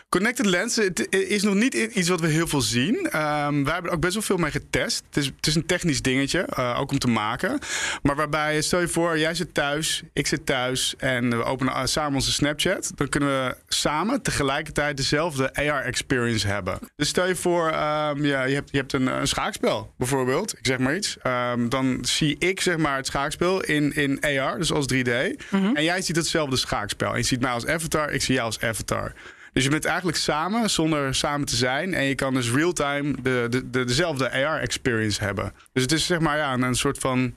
connected 0.08 0.46
lens 0.46 0.76
het 0.76 1.06
is 1.10 1.42
nog 1.42 1.54
niet 1.54 1.74
iets 1.74 2.08
wat 2.08 2.20
we 2.20 2.26
heel 2.26 2.46
veel 2.46 2.60
zien. 2.60 2.94
Um, 2.96 3.64
wij 3.64 3.72
hebben 3.72 3.90
ook 3.90 4.00
best 4.00 4.12
wel 4.12 4.22
veel 4.22 4.36
mee 4.36 4.50
getest. 4.50 5.02
Het 5.06 5.16
is, 5.16 5.26
het 5.26 5.46
is 5.46 5.54
een 5.54 5.66
technisch 5.66 6.02
dingetje, 6.02 6.48
uh, 6.58 6.76
ook 6.80 6.90
om 6.90 6.98
te 6.98 7.08
maken. 7.08 7.58
Maar 8.02 8.16
waarbij, 8.16 8.62
stel 8.62 8.80
je 8.80 8.88
voor, 8.88 9.18
jij 9.18 9.34
zit 9.34 9.54
thuis, 9.54 10.02
ik 10.12 10.26
zit 10.26 10.46
thuis 10.46 10.94
en 10.96 11.30
we 11.30 11.44
openen 11.44 11.72
uh, 11.72 11.84
samen 11.84 12.14
onze 12.14 12.32
Snapchat. 12.32 12.92
Dan 12.94 13.08
kunnen 13.08 13.28
we 13.28 13.56
samen 13.68 14.22
tegelijkertijd 14.22 14.96
dezelfde 14.96 15.54
AR-experience 15.54 16.46
hebben. 16.46 16.78
Dus 16.96 17.08
stel 17.08 17.26
je 17.26 17.36
voor, 17.36 17.66
um, 17.66 18.24
ja, 18.24 18.44
je, 18.44 18.54
hebt, 18.54 18.70
je 18.70 18.76
hebt 18.76 18.92
een, 18.92 19.06
een, 19.06 19.28
schaakspel 19.28 19.92
bijvoorbeeld, 19.96 20.58
ik 20.58 20.66
zeg 20.66 20.78
maar 20.78 20.96
iets. 20.96 21.16
Um, 21.26 21.68
dan 21.68 21.98
zie 22.02 22.36
ik 22.38 22.60
zeg 22.60 22.76
maar 22.76 22.96
het 22.96 23.06
schaakspel 23.06 23.62
in, 23.62 23.94
in 23.94 24.20
AR, 24.20 24.58
dus 24.58 24.72
als 24.72 24.86
3D. 24.94 25.10
Mm 25.50 25.60
-hmm. 25.60 25.76
En 25.76 25.84
jij 25.84 26.02
ziet 26.02 26.16
hetzelfde 26.16 26.56
schaakspel. 26.56 27.10
En 27.10 27.16
je 27.16 27.22
ziet 27.22 27.40
mij 27.40 27.50
als 27.50 27.66
avatar, 27.66 28.10
ik 28.10 28.22
zie 28.22 28.34
jou 28.34 28.46
als 28.46 28.60
avatar. 28.60 29.12
Dus 29.60 29.68
je 29.68 29.74
bent 29.74 29.90
eigenlijk 29.90 30.18
samen 30.18 30.70
zonder 30.70 31.14
samen 31.14 31.46
te 31.46 31.56
zijn. 31.56 31.94
En 31.94 32.04
je 32.04 32.14
kan 32.14 32.34
dus 32.34 32.50
real-time 32.50 33.14
de, 33.22 33.46
de, 33.50 33.70
de, 33.70 33.84
dezelfde 33.84 34.30
AR-experience 34.30 35.24
hebben. 35.24 35.54
Dus 35.72 35.82
het 35.82 35.92
is 35.92 36.06
zeg 36.06 36.20
maar 36.20 36.36
ja, 36.36 36.52
een 36.52 36.74
soort 36.74 36.98
van 36.98 37.36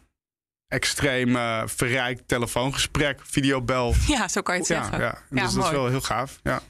extreem 0.68 1.30
uh, 1.36 1.62
verrijkt 1.66 2.28
telefoongesprek, 2.28 3.20
videobel. 3.24 3.94
Ja, 4.08 4.28
zo 4.28 4.42
kan 4.42 4.56
je 4.56 4.60
het 4.62 4.70
ja, 4.70 4.81
zeggen. 4.84 5.00
Ja, 5.00 5.12
dus 5.30 5.54
dat 5.54 5.64
is 5.64 5.72
wel 5.72 5.88
heel 5.88 6.02
gaaf. 6.02 6.40
Ja. 6.44 6.62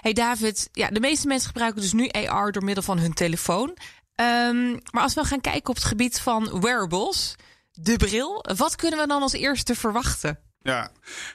Hey 0.00 0.12
David, 0.12 0.68
ja, 0.72 0.88
de 0.88 1.00
meeste 1.00 1.26
mensen 1.26 1.46
gebruiken 1.46 1.80
dus 1.80 1.92
nu 1.92 2.08
AR 2.08 2.52
door 2.52 2.64
middel 2.64 2.84
van 2.84 2.98
hun 2.98 3.12
telefoon. 3.12 3.68
Um, 4.16 4.78
maar 4.90 5.02
als 5.02 5.14
we 5.14 5.24
gaan 5.24 5.40
kijken 5.40 5.68
op 5.68 5.74
het 5.74 5.84
gebied 5.84 6.20
van 6.20 6.60
wearables, 6.60 7.34
de 7.72 7.96
bril, 7.96 8.44
wat 8.56 8.76
kunnen 8.76 8.98
we 8.98 9.06
dan 9.06 9.22
als 9.22 9.32
eerste 9.32 9.74
verwachten? 9.74 10.38
Ja, 10.62 10.90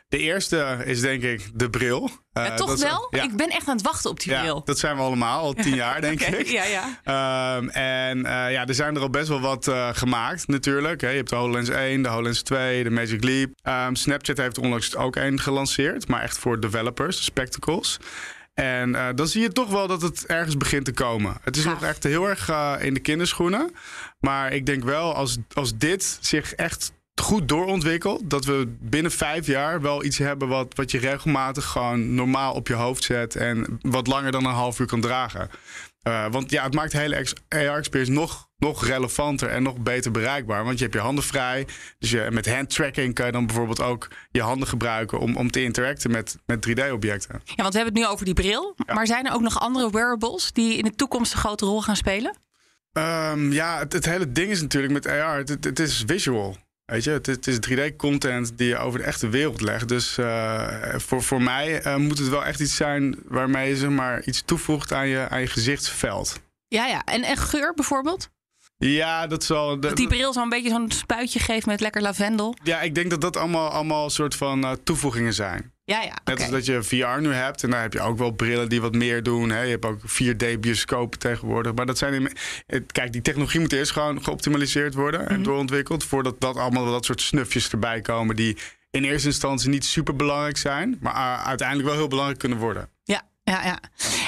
de 0.10 0.18
eerste 0.18 0.78
is 0.86 1.02
denk 1.02 1.24
ik 1.24 1.50
de 1.54 1.70
bril. 1.70 2.10
Ja, 2.34 2.56
toch 2.56 2.80
wel? 2.80 3.08
Is, 3.10 3.20
ja. 3.20 3.24
Ik 3.24 3.36
ben 3.36 3.50
echt 3.50 3.68
aan 3.68 3.76
het 3.76 3.86
wachten 3.86 4.10
op 4.10 4.20
die 4.20 4.32
ja, 4.32 4.42
bril. 4.42 4.62
Dat 4.66 4.80
zijn 4.80 4.96
we 4.96 5.02
allemaal, 5.02 5.40
al 5.40 5.54
tien 5.54 5.76
jaar 5.86 6.02
denk 6.02 6.22
okay, 6.22 6.40
ik. 6.40 6.48
Ja, 6.48 6.64
ja. 6.64 7.56
Um, 7.56 7.70
en 7.70 8.18
uh, 8.18 8.24
ja, 8.26 8.66
er 8.66 8.76
zijn 8.76 8.96
er 8.96 9.02
al 9.02 9.10
best 9.10 9.28
wel 9.28 9.40
wat 9.40 9.68
uh, 9.68 9.90
gemaakt 9.92 10.48
natuurlijk. 10.48 11.02
Hè. 11.02 11.10
Je 11.10 11.16
hebt 11.16 11.30
de 11.30 11.36
HoloLens 11.36 11.70
1, 11.70 12.02
de 12.02 12.10
HoloLens 12.10 12.42
2, 12.42 12.84
de 12.84 12.90
Magic 12.90 13.24
Leap. 13.24 13.50
Um, 13.64 13.96
Snapchat 13.96 14.38
heeft 14.38 14.58
onlangs 14.58 14.96
ook 14.96 15.16
één 15.16 15.40
gelanceerd, 15.40 16.08
maar 16.08 16.22
echt 16.22 16.38
voor 16.38 16.60
developers, 16.60 17.24
spectacles. 17.24 18.00
En 18.54 18.90
uh, 18.90 19.08
dan 19.16 19.28
zie 19.28 19.42
je 19.42 19.52
toch 19.52 19.70
wel 19.70 19.88
dat 19.88 20.02
het 20.02 20.26
ergens 20.26 20.58
begint 20.58 20.86
te 20.86 20.94
komen. 20.94 21.38
Het 21.42 21.58
is 21.58 21.64
Gaaf. 21.64 21.74
nog 21.74 21.84
echt 21.84 22.04
heel 22.04 22.30
erg 22.30 22.50
uh, 22.50 22.74
in 22.80 22.94
de 22.94 23.00
kinderschoenen. 23.00 23.72
Maar 24.20 24.54
ik 24.54 24.66
denk 24.66 24.84
wel, 24.84 25.14
als, 25.14 25.38
als 25.54 25.78
dit 25.78 26.18
zich 26.22 26.54
echt 26.54 26.92
goed 27.22 27.48
doorontwikkeld. 27.48 28.30
Dat 28.30 28.46
we 28.46 28.76
binnen 28.80 29.12
vijf 29.12 29.46
jaar 29.46 29.82
wel 29.82 30.04
iets 30.04 30.18
hebben 30.18 30.48
wat, 30.48 30.76
wat 30.76 30.92
je 30.92 30.98
regelmatig 30.98 31.66
gewoon 31.66 32.16
normaal 32.16 32.54
op 32.54 32.68
je 32.68 32.74
hoofd 32.74 33.04
zet. 33.04 33.36
En 33.36 33.80
wat 33.82 34.08
langer 34.08 34.32
dan 34.32 34.46
een 34.46 34.54
half 34.54 34.80
uur 34.80 34.88
kan 34.88 35.02
dragen. 35.02 35.50
Uh, 36.08 36.26
want 36.32 36.52
ja, 36.52 36.64
het 36.64 36.74
maakt 36.74 36.92
de 36.92 36.98
hele 36.98 37.26
AR-experience 37.50 38.12
nog, 38.12 38.50
nog 38.58 38.86
relevanter 38.86 39.50
en 39.50 39.64
nog 39.64 39.78
beter 39.78 40.12
bereikbaar. 40.12 40.64
Want 40.64 40.78
je 40.78 40.84
hebt 40.84 40.96
je 40.96 41.02
handen 41.02 41.24
vrij. 41.24 41.68
Dus 42.00 42.10
je, 42.10 42.28
met 42.32 42.50
handtracking 42.50 43.14
kan 43.14 43.26
je 43.26 43.32
dan 43.32 43.46
bijvoorbeeld 43.46 43.82
ook 43.82 44.08
je 44.32 44.42
handen 44.42 44.68
gebruiken 44.68 45.20
om, 45.20 45.36
om 45.36 45.52
te 45.52 45.64
interacten 45.64 46.12
met, 46.12 46.38
met 46.46 46.68
3D-objecten. 46.70 47.42
Ja, 47.44 47.64
want 47.64 47.74
we 47.74 47.80
hebben 47.80 47.94
het 47.94 48.04
nu 48.04 48.08
over 48.08 48.26
die 48.26 48.34
bril. 48.34 48.74
Ja. 48.86 48.94
Maar 48.94 49.08
zijn 49.08 49.26
er 49.26 49.34
ook 49.34 49.42
nog 49.42 49.60
andere 49.60 49.90
wearables 49.90 50.52
die 50.52 50.78
in 50.78 50.84
de 50.84 50.96
toekomst 50.96 51.34
een 51.34 51.40
grote 51.40 51.66
rol 51.66 51.82
gaan 51.82 51.96
spelen? 51.96 52.36
Um, 52.94 53.52
ja, 53.52 53.80
het, 53.80 53.94
het, 53.94 54.06
hele 54.06 54.32
ding 54.32 54.52
is 54.52 54.62
natuurlijk 54.62 54.94
met 54.94 55.08
AR, 55.08 55.38
het, 55.38 55.64
het 55.64 55.80
is 55.80 56.04
visual. 56.08 56.58
Weet 56.92 57.04
je, 57.04 57.10
het, 57.10 57.48
is 57.48 57.58
3D-content 57.70 58.58
die 58.58 58.68
je 58.68 58.78
over 58.78 59.00
de 59.00 59.06
echte 59.06 59.30
wereld 59.30 59.62
legt. 59.62 59.88
Dus 59.88 60.18
uh, 60.18 60.96
voor, 60.96 61.24
voor 61.24 61.42
mij 61.42 61.86
uh, 61.86 61.96
moet 61.96 62.18
het 62.18 62.30
wel 62.30 62.46
echt 62.46 62.60
iets 62.60 62.76
zijn 62.76 63.16
waarmee 63.26 63.70
je 63.70 63.78
zeg 63.78 63.90
maar, 63.90 64.24
iets 64.24 64.42
toevoegt 64.46 64.94
aan 64.94 65.08
je, 65.08 65.28
aan 65.30 65.42
je 65.42 65.48
gezichtsveld. 65.48 66.40
Ja, 66.68 66.86
ja. 66.88 67.04
En, 67.04 67.24
en 67.24 67.38
geur 67.38 67.74
bijvoorbeeld? 67.74 68.30
Ja, 68.78 69.28
dat 69.28 69.44
zal. 69.44 69.80
Dat 69.80 69.96
die 69.96 70.08
bril 70.08 70.34
zo'n 70.34 70.50
beetje 70.50 70.70
zo'n 70.70 70.92
spuitje 70.92 71.40
geeft 71.40 71.66
met 71.66 71.80
lekker 71.80 72.02
lavendel. 72.02 72.56
Ja, 72.64 72.82
ik 72.82 72.96
denk 72.96 73.10
dat 73.10 73.22
dat 73.22 73.38
allemaal, 73.38 73.70
allemaal 73.70 74.10
soort 74.10 74.36
van 74.36 74.66
uh, 74.66 74.72
toevoegingen 74.84 75.34
zijn. 75.34 75.74
Ja, 75.88 76.02
ja. 76.02 76.18
Net 76.24 76.34
okay. 76.34 76.36
als 76.36 76.50
dat 76.50 76.66
je 76.66 76.84
VR 76.84 77.22
nu 77.22 77.34
hebt. 77.34 77.64
En 77.64 77.70
daar 77.70 77.82
heb 77.82 77.94
je 77.94 78.02
ook 78.02 78.18
wel 78.18 78.32
brillen 78.32 78.70
die 78.70 78.82
wat 78.82 78.94
meer 78.94 79.24
doen. 79.24 79.50
Hè. 79.50 79.62
Je 79.62 79.70
hebt 79.70 79.86
ook 79.86 80.00
4D-bioscopen 80.00 81.20
tegenwoordig. 81.20 81.74
Maar 81.74 81.86
dat 81.86 81.98
zijn. 81.98 82.14
In, 82.14 82.86
kijk, 82.86 83.12
die 83.12 83.22
technologie 83.22 83.60
moet 83.60 83.74
eerst 83.74 83.92
gewoon 83.92 84.24
geoptimaliseerd 84.24 84.94
worden 84.94 85.20
en 85.20 85.28
mm 85.28 85.36
-hmm. 85.36 85.44
doorontwikkeld. 85.44 86.04
Voordat 86.04 86.42
dat 86.42 86.58
allemaal 86.58 86.86
dat 86.86 87.06
soort 87.06 87.22
snufjes 87.22 87.70
erbij 87.70 88.02
komen. 88.02 88.36
die 88.36 88.58
in 88.92 89.04
eerste 89.04 89.28
instantie 89.28 89.70
niet 89.70 89.86
super 89.86 90.16
belangrijk 90.16 90.58
zijn. 90.58 90.98
maar 91.02 91.14
uh, 91.14 91.48
uiteindelijk 91.48 91.88
wel 91.88 91.98
heel 91.98 92.08
belangrijk 92.08 92.40
kunnen 92.40 92.58
worden. 92.58 92.90
Ja, 93.04 93.22
ja, 93.44 93.64
ja. 93.64 93.80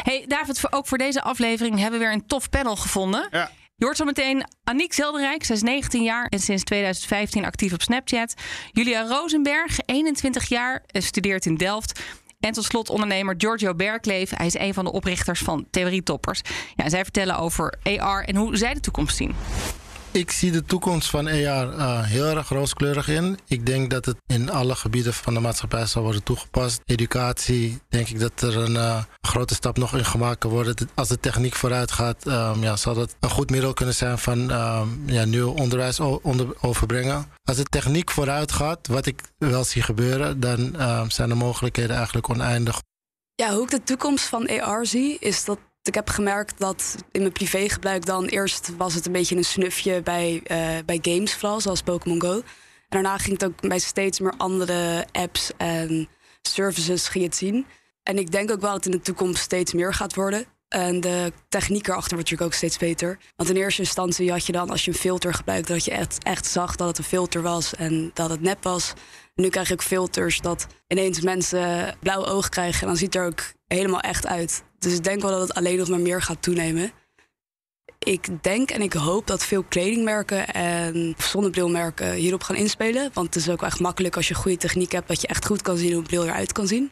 Hey, 0.04 0.25
David, 0.28 0.74
ook 0.74 0.88
voor 0.88 0.98
deze 0.98 1.22
aflevering 1.22 1.80
hebben 1.80 2.00
we 2.00 2.06
weer 2.06 2.13
een 2.13 2.28
tof 2.28 2.50
panel 2.50 2.75
gevonden. 2.75 3.28
Ja. 3.32 3.51
Je 3.80 3.86
hoort 3.86 3.98
zo 3.98 4.06
meteen 4.06 4.44
Aniek 4.64 4.94
Zelderijk, 4.94 5.44
zij 5.44 5.56
is 5.56 5.62
19 5.62 6.04
jaar 6.04 6.26
en 6.26 6.40
sinds 6.40 6.64
2015 6.64 7.46
actief 7.46 7.74
op 7.74 7.82
Snapchat. 7.82 8.34
Julia 8.72 9.08
Rosenberg, 9.08 9.80
21 9.86 10.50
jaar, 10.50 10.84
studeert 10.88 11.46
in 11.46 11.56
Delft. 11.56 12.02
En 12.40 12.52
tot 12.52 12.64
slot 12.64 12.90
ondernemer 12.90 13.36
Giorgio 13.38 13.76
Berkleef. 13.76 14.30
Hij 14.30 14.46
is 14.46 14.58
een 14.58 14.74
van 14.74 14.86
de 14.86 14.92
oprichters 14.92 15.40
van 15.40 15.68
Theorie 15.72 16.04
Toppers. 16.04 16.42
Ja, 16.76 16.90
zij 16.90 17.04
vertellen 17.04 17.38
over 17.38 17.80
AR 17.84 18.24
en 18.24 18.36
hoe 18.36 18.58
zij 18.58 18.74
de 18.74 18.80
toekomst 18.80 19.16
zien. 19.16 19.36
Ik 20.12 20.32
zie 20.32 20.51
de 20.51 20.63
toekomst 20.63 21.10
van 21.10 21.28
AR 21.28 21.34
uh, 21.74 22.04
heel 22.04 22.25
erg 22.25 22.50
rooskleurig 22.50 23.08
in. 23.08 23.39
Ik 23.48 23.66
denk 23.66 23.89
dat 23.89 24.06
het 24.06 24.18
in 24.28 24.50
alle 24.50 24.75
gebieden 24.75 25.13
van 25.13 25.34
de 25.34 25.39
maatschappij 25.39 25.86
zal 25.86 26.04
worden 26.04 26.24
toegepast. 26.24 26.82
Educatie, 26.86 27.80
denk 27.89 28.08
ik 28.08 28.20
dat 28.20 28.42
er 28.42 28.58
een 28.58 28.74
uh, 28.74 29.04
grote 29.22 29.54
stap 29.54 29.78
nog 29.78 29.96
in 29.96 30.06
gemaakt 30.06 30.39
kan 30.39 30.50
worden. 30.51 30.75
Als 30.96 31.08
de 31.08 31.20
techniek 31.20 31.56
vooruit 31.56 31.92
gaat, 31.92 32.25
um, 32.28 32.63
ja, 32.63 32.75
zal 32.75 32.94
dat 32.94 33.16
een 33.20 33.30
goed 33.30 33.50
middel 33.50 33.74
kunnen 33.74 33.96
zijn 33.96 34.18
van 34.18 34.51
um, 34.51 35.04
ja, 35.06 35.25
nieuw 35.25 35.50
onderwijs 35.50 36.00
onder, 36.00 36.56
overbrengen. 36.62 37.32
Als 37.44 37.58
de 37.58 37.63
techniek 37.63 38.12
vooruit 38.12 38.51
gaat, 38.51 38.88
wat 38.88 39.06
ik 39.06 39.22
wel 39.38 39.63
zie 39.63 39.82
gebeuren, 39.82 40.39
dan 40.39 40.75
uh, 40.75 41.04
zijn 41.08 41.30
de 41.30 41.36
mogelijkheden 41.36 41.96
eigenlijk 41.96 42.30
oneindig. 42.30 42.82
Ja, 43.36 43.54
hoe 43.54 43.63
ik 43.63 43.70
de 43.70 43.84
toekomst 43.84 44.25
van 44.25 44.50
AR 44.62 44.86
zie, 44.86 45.18
is 45.20 45.46
dat 45.46 45.60
ik 45.89 45.96
heb 45.96 46.10
gemerkt 46.10 46.60
dat 46.60 46.96
in 47.12 47.22
mijn 47.22 47.34
privégebruik 47.34 48.05
dan 48.05 48.25
eerst 48.25 48.75
was 48.77 48.93
het 48.93 49.05
een 49.05 49.12
beetje 49.12 49.36
een 49.36 49.46
snufje 49.46 50.01
bij, 50.01 50.34
uh, 50.34 50.67
bij 50.86 51.00
games 51.01 51.36
vooral, 51.36 51.62
zoals 51.62 51.81
Pokémon 51.81 52.22
Go. 52.22 52.34
En 52.36 52.43
daarna 52.89 53.17
ging 53.17 53.39
het 53.39 53.50
ook 53.50 53.67
bij 53.67 53.79
steeds 53.79 54.19
meer 54.19 54.34
andere 54.38 55.05
apps 55.12 55.51
en 55.58 56.08
services 56.41 57.08
ging 57.08 57.24
het 57.24 57.36
zien. 57.36 57.65
En 58.03 58.17
ik 58.17 58.31
denk 58.31 58.51
ook 58.51 58.62
wel 58.62 58.72
dat 58.72 58.84
het 58.84 58.93
in 58.93 59.00
de 59.00 59.03
toekomst 59.03 59.41
steeds 59.41 59.74
meer 59.74 59.93
gaat 59.93 60.15
worden. 60.15 60.46
En 60.67 61.01
de 61.01 61.31
techniek 61.48 61.88
erachter 61.88 62.15
wordt 62.15 62.29
natuurlijk 62.29 62.51
ook 62.51 62.58
steeds 62.58 62.77
beter. 62.77 63.19
Want 63.36 63.50
in 63.50 63.55
eerste 63.55 63.81
instantie 63.81 64.31
had 64.31 64.46
je 64.46 64.51
dan, 64.51 64.69
als 64.69 64.86
je 64.86 64.91
een 64.91 64.98
filter 64.98 65.34
gebruikte, 65.34 65.74
dat 65.74 65.86
je 65.86 65.91
echt, 65.91 66.24
echt 66.24 66.46
zag 66.46 66.75
dat 66.75 66.88
het 66.88 66.98
een 66.98 67.03
filter 67.03 67.41
was 67.41 67.75
en 67.75 68.12
dat 68.13 68.29
het 68.29 68.41
nep 68.41 68.63
was. 68.63 68.93
Nu 69.36 69.50
krijg 69.50 69.72
ook 69.72 69.84
filters 69.84 70.41
dat 70.41 70.67
ineens 70.88 71.22
mensen 71.22 71.96
blauwe 72.00 72.25
ogen 72.25 72.50
krijgen. 72.50 72.81
En 72.81 72.88
dan 72.88 72.98
ziet 72.98 73.15
er 73.15 73.25
ook 73.25 73.41
helemaal 73.70 74.00
echt 74.00 74.28
uit. 74.28 74.64
Dus 74.80 74.94
ik 74.94 75.04
denk 75.04 75.22
wel 75.22 75.32
dat 75.32 75.48
het 75.48 75.54
alleen 75.54 75.78
nog 75.78 75.90
maar 75.90 76.00
meer 76.00 76.22
gaat 76.22 76.42
toenemen. 76.42 76.92
Ik 78.00 78.44
denk 78.44 78.72
en 78.72 78.82
ik 78.82 78.94
hoop 78.94 79.28
dat 79.28 79.46
veel 79.46 79.64
kledingmerken 79.64 80.48
en 80.48 81.16
zonnebrilmerken 81.18 82.14
hierop 82.14 82.44
gaan 82.44 82.56
inspelen. 82.56 83.12
Want 83.14 83.34
het 83.34 83.36
is 83.36 83.50
ook 83.50 83.64
echt 83.64 83.80
makkelijk 83.80 84.16
als 84.16 84.28
je 84.28 84.34
goede 84.34 84.58
techniek 84.58 84.92
hebt, 84.92 85.08
dat 85.08 85.22
je 85.22 85.28
echt 85.28 85.46
goed 85.46 85.62
kan 85.62 85.78
zien 85.78 85.90
hoe 85.90 85.98
een 85.98 86.08
bril 86.08 86.24
eruit 86.24 86.52
kan 86.52 86.68
zien. 86.68 86.92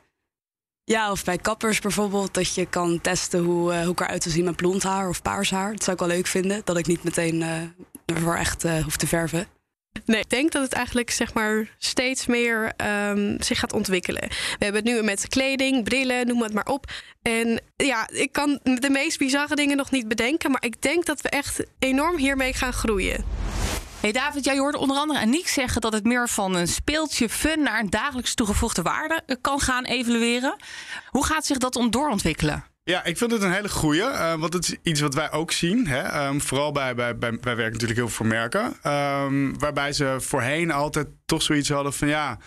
Ja, 0.84 1.12
of 1.12 1.24
bij 1.24 1.38
kappers 1.38 1.80
bijvoorbeeld, 1.80 2.34
dat 2.34 2.56
je 2.56 2.66
kan 2.66 3.02
testen 3.02 3.44
hoe, 3.44 3.74
uh, 3.74 3.82
hoe 3.82 3.92
ik 3.92 4.00
eruit 4.00 4.24
wil 4.24 4.34
zien 4.34 4.46
met 4.46 4.56
blond 4.56 4.84
haar 4.84 5.10
of 5.10 5.22
paars 5.22 5.50
haar. 5.50 5.72
Dat 5.72 5.84
zou 5.84 5.92
ik 5.92 6.06
wel 6.06 6.16
leuk 6.16 6.28
vinden, 6.28 6.62
dat 6.64 6.78
ik 6.78 6.88
niet 6.88 7.04
meteen 7.04 7.36
uh, 7.42 7.62
ervoor 8.06 8.36
echt 8.36 8.66
uh, 8.66 8.84
hoef 8.84 8.98
te 8.98 9.08
verven. 9.08 9.48
Nee, 10.06 10.20
ik 10.20 10.30
denk 10.30 10.52
dat 10.52 10.64
het 10.64 10.74
eigenlijk 10.74 11.12
zeg 11.12 11.34
maar 11.34 11.76
steeds 11.78 12.26
meer 12.26 12.74
um, 13.10 13.36
zich 13.40 13.60
gaat 13.60 13.74
ontwikkelen. 13.74 14.28
We 14.30 14.64
hebben 14.66 14.86
het 14.86 14.94
nu 14.94 15.04
met 15.04 15.28
kleding, 15.28 15.84
brillen, 15.84 16.28
noem 16.28 16.42
het 16.42 16.54
maar 16.54 16.66
op. 16.66 16.92
En 17.22 17.62
ja, 17.76 18.10
ik 18.10 18.32
kan 18.32 18.60
de 18.64 18.90
meest 18.90 19.18
bizarre 19.18 19.56
dingen 19.56 19.78
nog 19.78 19.92
niet 19.92 20.08
bedenken, 20.08 20.52
maar 20.52 20.64
ik 20.64 20.82
denk 20.82 21.06
dat 21.06 21.22
we 21.22 21.30
echt 21.30 21.64
enorm 21.80 22.18
hiermee 22.18 22.54
gaan 22.54 22.74
groeien. 22.74 23.26
Hey 24.00 24.12
David, 24.12 24.46
jij 24.46 24.58
hoorde 24.58 24.78
onder 24.78 24.98
andere 24.98 25.20
Aniek 25.20 25.48
zeggen 25.48 25.82
dat 25.82 25.94
het 25.94 26.04
meer 26.04 26.30
van 26.30 26.56
een 26.56 26.68
speeltje 26.68 27.30
fun 27.30 27.64
naar 27.64 27.80
een 27.80 27.90
dagelijks 27.90 28.34
toegevoegde 28.34 28.82
waarde 28.82 29.38
kan 29.42 29.60
gaan 29.60 29.86
evalueren. 29.86 30.56
Hoe 31.10 31.26
gaat 31.26 31.46
zich 31.46 31.58
dat 31.58 31.76
om 31.76 31.92
doorontwikkelen? 31.92 32.66
Ja, 32.88 33.04
ik 33.04 33.18
vind 33.18 33.32
het 33.32 33.42
een 33.42 33.52
hele 33.52 33.70
goeie. 33.70 34.02
Uh, 34.02 34.34
want 34.34 34.54
het 34.54 34.64
is 34.64 34.76
iets 34.84 35.02
wat 35.02 35.14
wij 35.14 35.32
ook 35.32 35.52
zien. 35.52 35.88
Hè? 35.88 36.28
Um, 36.28 36.42
vooral 36.42 36.72
bij, 36.72 36.96
bij, 36.96 37.18
bij, 37.18 37.32
wij 37.42 37.56
werken 37.56 37.72
natuurlijk 37.72 38.00
heel 38.00 38.08
veel 38.08 38.16
voor 38.16 38.26
merken. 38.26 38.92
Um, 38.94 39.60
waarbij 39.60 39.94
ze 39.94 40.16
voorheen 40.20 40.72
altijd 40.72 41.08
toch 41.26 41.42
zoiets 41.42 41.70
hadden 41.70 41.94
van 41.94 42.08
ja, 42.08 42.38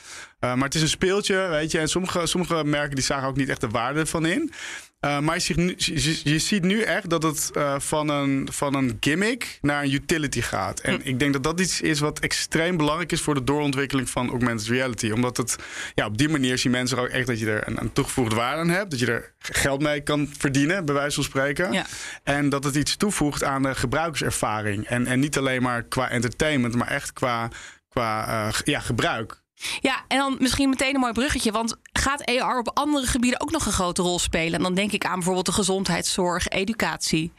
uh, 0.41 0.55
maar 0.55 0.65
het 0.65 0.75
is 0.75 0.83
een 0.83 0.89
speeltje, 0.89 1.49
weet 1.49 1.71
je. 1.71 1.79
En 1.79 1.89
sommige, 1.89 2.27
sommige 2.27 2.65
merken 2.65 2.95
die 2.95 3.05
zagen 3.05 3.29
ook 3.29 3.37
niet 3.37 3.49
echt 3.49 3.61
de 3.61 3.69
waarde 3.69 4.07
van 4.07 4.27
in. 4.27 4.53
Uh, 5.01 5.21
maar 5.21 5.35
je 5.35 5.41
ziet, 5.41 5.57
nu, 5.57 5.75
je, 5.77 6.21
je, 6.25 6.39
ziet 6.39 6.63
nu 6.63 6.81
echt 6.83 7.11
dat 7.11 7.23
het 7.23 7.51
uh, 7.57 7.75
van, 7.79 8.09
een, 8.09 8.49
van 8.53 8.75
een 8.75 8.97
gimmick 9.01 9.59
naar 9.61 9.83
een 9.83 9.93
utility 9.93 10.41
gaat. 10.41 10.81
En 10.81 10.95
hm. 10.95 11.09
ik 11.09 11.19
denk 11.19 11.33
dat 11.33 11.43
dat 11.43 11.61
iets 11.61 11.81
is 11.81 12.01
wat 12.01 12.19
extreem 12.19 12.77
belangrijk 12.77 13.13
is 13.13 13.21
voor 13.21 13.35
de 13.35 13.45
doorontwikkeling 13.45 14.11
van 14.11 14.29
augmented 14.29 14.67
reality. 14.67 15.11
Omdat 15.11 15.37
het 15.37 15.57
ja, 15.95 16.07
op 16.07 16.19
die 16.19 16.29
manier 16.29 16.59
zien 16.59 16.73
mensen 16.73 16.99
ook 16.99 17.09
echt 17.09 17.27
dat 17.27 17.39
je 17.39 17.51
er 17.51 17.69
een, 17.69 17.81
een 17.81 17.93
toegevoegde 17.93 18.35
waarde 18.35 18.61
aan 18.61 18.69
hebt. 18.69 18.91
Dat 18.91 19.01
je 19.01 19.07
er 19.07 19.33
geld 19.39 19.83
mee 19.83 20.01
kan 20.01 20.29
verdienen, 20.39 20.85
bij 20.85 20.95
wijze 20.95 21.15
van 21.15 21.25
spreken. 21.25 21.73
Ja. 21.73 21.87
En 22.23 22.49
dat 22.49 22.65
het 22.65 22.75
iets 22.75 22.97
toevoegt 22.97 23.45
aan 23.45 23.63
de 23.63 23.75
gebruikerservaring. 23.75 24.87
En, 24.87 25.07
en 25.07 25.21
niet 25.21 25.39
alleen 25.39 25.63
maar 25.63 25.83
qua 25.83 26.11
entertainment, 26.11 26.75
maar 26.75 26.89
echt 26.89 27.13
qua, 27.13 27.49
qua 27.89 28.29
uh, 28.29 28.55
ja, 28.65 28.81
gebruik. 28.81 29.41
Ja, 29.81 30.05
en 30.09 30.19
dan 30.19 30.37
misschien 30.39 30.69
meteen 30.69 30.95
een 30.95 31.01
mooi 31.01 31.13
bruggetje. 31.13 31.53
Want 31.53 31.77
gaat 31.93 32.25
AR 32.25 32.59
op 32.59 32.71
andere 32.75 33.07
gebieden 33.07 33.41
ook 33.41 33.51
nog 33.51 33.67
een 33.67 33.73
grote 33.73 34.03
rol 34.03 34.19
spelen? 34.19 34.55
En 34.55 34.63
dan 34.63 34.75
denk 34.75 34.93
ik 34.93 35.05
aan 35.05 35.15
bijvoorbeeld 35.15 35.47
de 35.47 35.53
gezondheidszorg, 35.53 36.49
educatie. 36.49 37.33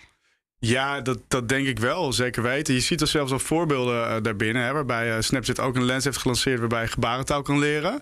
Ja, 0.59 1.01
dat, 1.01 1.19
dat 1.27 1.49
denk 1.49 1.67
ik 1.67 1.79
wel, 1.79 2.13
zeker 2.13 2.43
weten. 2.43 2.73
Je 2.73 2.79
ziet 2.79 3.01
er 3.01 3.07
zelfs 3.07 3.31
al 3.31 3.39
voorbeelden 3.39 3.95
uh, 3.95 4.15
daarbinnen, 4.21 4.63
hè, 4.63 4.73
waarbij 4.73 5.15
uh, 5.15 5.15
Snapchat 5.19 5.59
ook 5.59 5.75
een 5.75 5.85
lens 5.85 6.03
heeft 6.03 6.17
gelanceerd 6.17 6.59
waarbij 6.59 6.81
je 6.81 6.87
gebarentaal 6.87 7.41
kan 7.41 7.59
leren. 7.59 8.01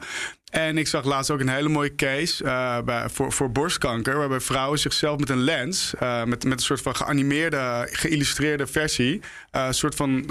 En 0.50 0.78
ik 0.78 0.88
zag 0.88 1.06
laatst 1.06 1.32
ook 1.32 1.40
een 1.40 1.50
hele 1.50 1.70
mooie 1.70 1.96
case 1.96 2.44
uh, 2.44 2.80
bij, 2.82 3.10
voor, 3.10 3.32
voor 3.32 3.52
borstkanker, 3.52 4.18
waarbij 4.18 4.40
vrouwen 4.40 4.80
zichzelf 4.80 5.20
met 5.20 5.30
een 5.30 5.42
lens, 5.44 5.94
uh, 6.04 6.24
met, 6.24 6.44
met 6.44 6.60
een 6.60 6.66
soort 6.66 6.82
van 6.82 6.96
geanimeerde, 6.96 7.88
geïllustreerde 7.92 8.68
versie, 8.68 9.22
een 9.52 9.62
uh, 9.62 9.72
soort 9.72 9.96
van 9.96 10.24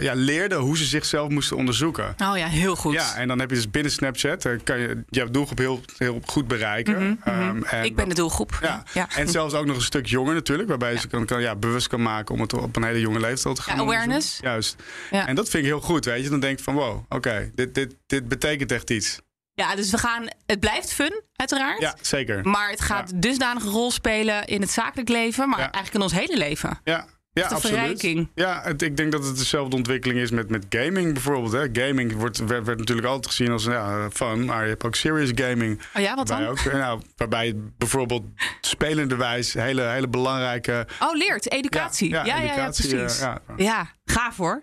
ja, 0.00 0.12
leerden 0.14 0.58
hoe 0.58 0.76
ze 0.76 0.84
zichzelf 0.84 1.28
moesten 1.28 1.56
onderzoeken. 1.56 2.14
Oh 2.18 2.36
ja, 2.36 2.46
heel 2.46 2.76
goed. 2.76 2.92
Ja, 2.92 3.14
en 3.14 3.28
dan 3.28 3.38
heb 3.38 3.50
je 3.50 3.56
dus 3.56 3.70
binnen 3.70 3.92
Snapchat, 3.92 4.48
kan 4.64 4.78
je 4.78 5.02
jouw 5.08 5.30
doelgroep 5.30 5.58
heel, 5.58 5.80
heel 5.96 6.20
goed 6.24 6.48
bereiken. 6.48 7.02
Mm 7.02 7.18
-hmm, 7.20 7.48
um, 7.48 7.64
en, 7.64 7.84
ik 7.84 7.96
ben 7.96 8.08
de 8.08 8.14
doelgroep. 8.14 8.58
Ja, 8.62 8.82
ja, 8.92 9.08
En 9.16 9.28
zelfs 9.28 9.54
ook 9.54 9.66
nog 9.66 9.76
een 9.76 9.82
stuk 9.82 10.06
jonger 10.06 10.34
natuurlijk, 10.34 10.68
waarbij 10.68 10.92
je 10.92 10.98
ze 10.98 11.08
kan, 11.08 11.24
kan, 11.26 11.40
ja, 11.40 11.56
bewust 11.56 11.86
kan 11.86 12.02
maken 12.02 12.34
om 12.34 12.40
het 12.40 12.52
op 12.52 12.76
een 12.76 12.84
hele 12.84 13.00
jonge 13.00 13.20
leeftijd 13.20 13.56
te 13.56 13.62
gaan 13.62 13.76
ja, 13.76 13.82
awareness. 13.82 14.38
Juist. 14.40 14.76
En 15.10 15.34
dat 15.34 15.48
vind 15.48 15.62
ik 15.62 15.68
heel 15.68 15.80
goed, 15.80 16.04
weet 16.04 16.22
je. 16.22 16.30
Dan 16.30 16.40
denk 16.40 16.58
ik 16.58 16.64
van 16.64 16.74
wow, 16.74 16.96
oké, 16.96 17.14
okay, 17.14 17.50
dit, 17.54 17.74
dit, 17.74 17.96
dit 18.06 18.28
betekent 18.28 18.72
echt 18.72 18.90
iets. 18.90 19.20
Ja, 19.60 19.74
dus 19.74 19.90
we 19.90 19.98
gaan. 19.98 20.28
Het 20.46 20.60
blijft 20.60 20.92
fun, 20.92 21.22
uiteraard. 21.36 21.80
Ja, 21.80 21.94
zeker. 22.00 22.48
Maar 22.48 22.70
het 22.70 22.80
gaat 22.80 23.10
ja. 23.10 23.16
dusdanig 23.18 23.64
een 23.64 23.70
rol 23.70 23.90
spelen 23.90 24.46
in 24.46 24.60
het 24.60 24.70
zakelijk 24.70 25.08
leven, 25.08 25.48
maar 25.48 25.58
ja. 25.58 25.70
eigenlijk 25.70 25.94
in 25.94 26.02
ons 26.02 26.12
hele 26.12 26.36
leven. 26.36 26.80
Ja. 26.84 27.06
Ja, 27.32 27.42
absoluut. 27.42 27.76
Verrijking. 27.78 28.30
Ja, 28.34 28.60
het, 28.62 28.82
ik 28.82 28.96
denk 28.96 29.12
dat 29.12 29.24
het 29.24 29.36
dezelfde 29.36 29.76
ontwikkeling 29.76 30.18
is 30.18 30.30
met, 30.30 30.48
met 30.48 30.66
gaming 30.68 31.12
bijvoorbeeld. 31.12 31.52
Hè. 31.52 31.84
Gaming 31.86 32.12
wordt, 32.12 32.38
werd, 32.38 32.66
werd 32.66 32.78
natuurlijk 32.78 33.06
altijd 33.06 33.26
gezien 33.26 33.50
als 33.50 33.64
ja, 33.64 34.10
fun, 34.10 34.44
maar 34.44 34.62
je 34.62 34.68
hebt 34.68 34.84
ook 34.84 34.94
serious 34.94 35.30
gaming. 35.34 35.80
Oh 35.94 36.02
ja, 36.02 36.14
wat 36.14 36.26
dan? 36.26 36.46
Ook, 36.46 36.72
nou, 36.72 37.00
waarbij 37.16 37.54
bijvoorbeeld 37.78 38.24
spelende 38.60 39.16
wijs 39.16 39.52
hele, 39.52 39.82
hele 39.82 40.08
belangrijke... 40.08 40.86
Oh, 41.00 41.16
leert, 41.16 41.50
educatie. 41.50 42.10
Ja, 42.10 42.24
ja, 42.24 42.36
ja, 42.36 42.42
educatie, 42.42 42.96
ja 42.96 42.96
precies. 42.96 43.20
ja. 43.20 43.40
ja, 43.56 43.94
gaaf 44.04 44.36
hoor. 44.36 44.62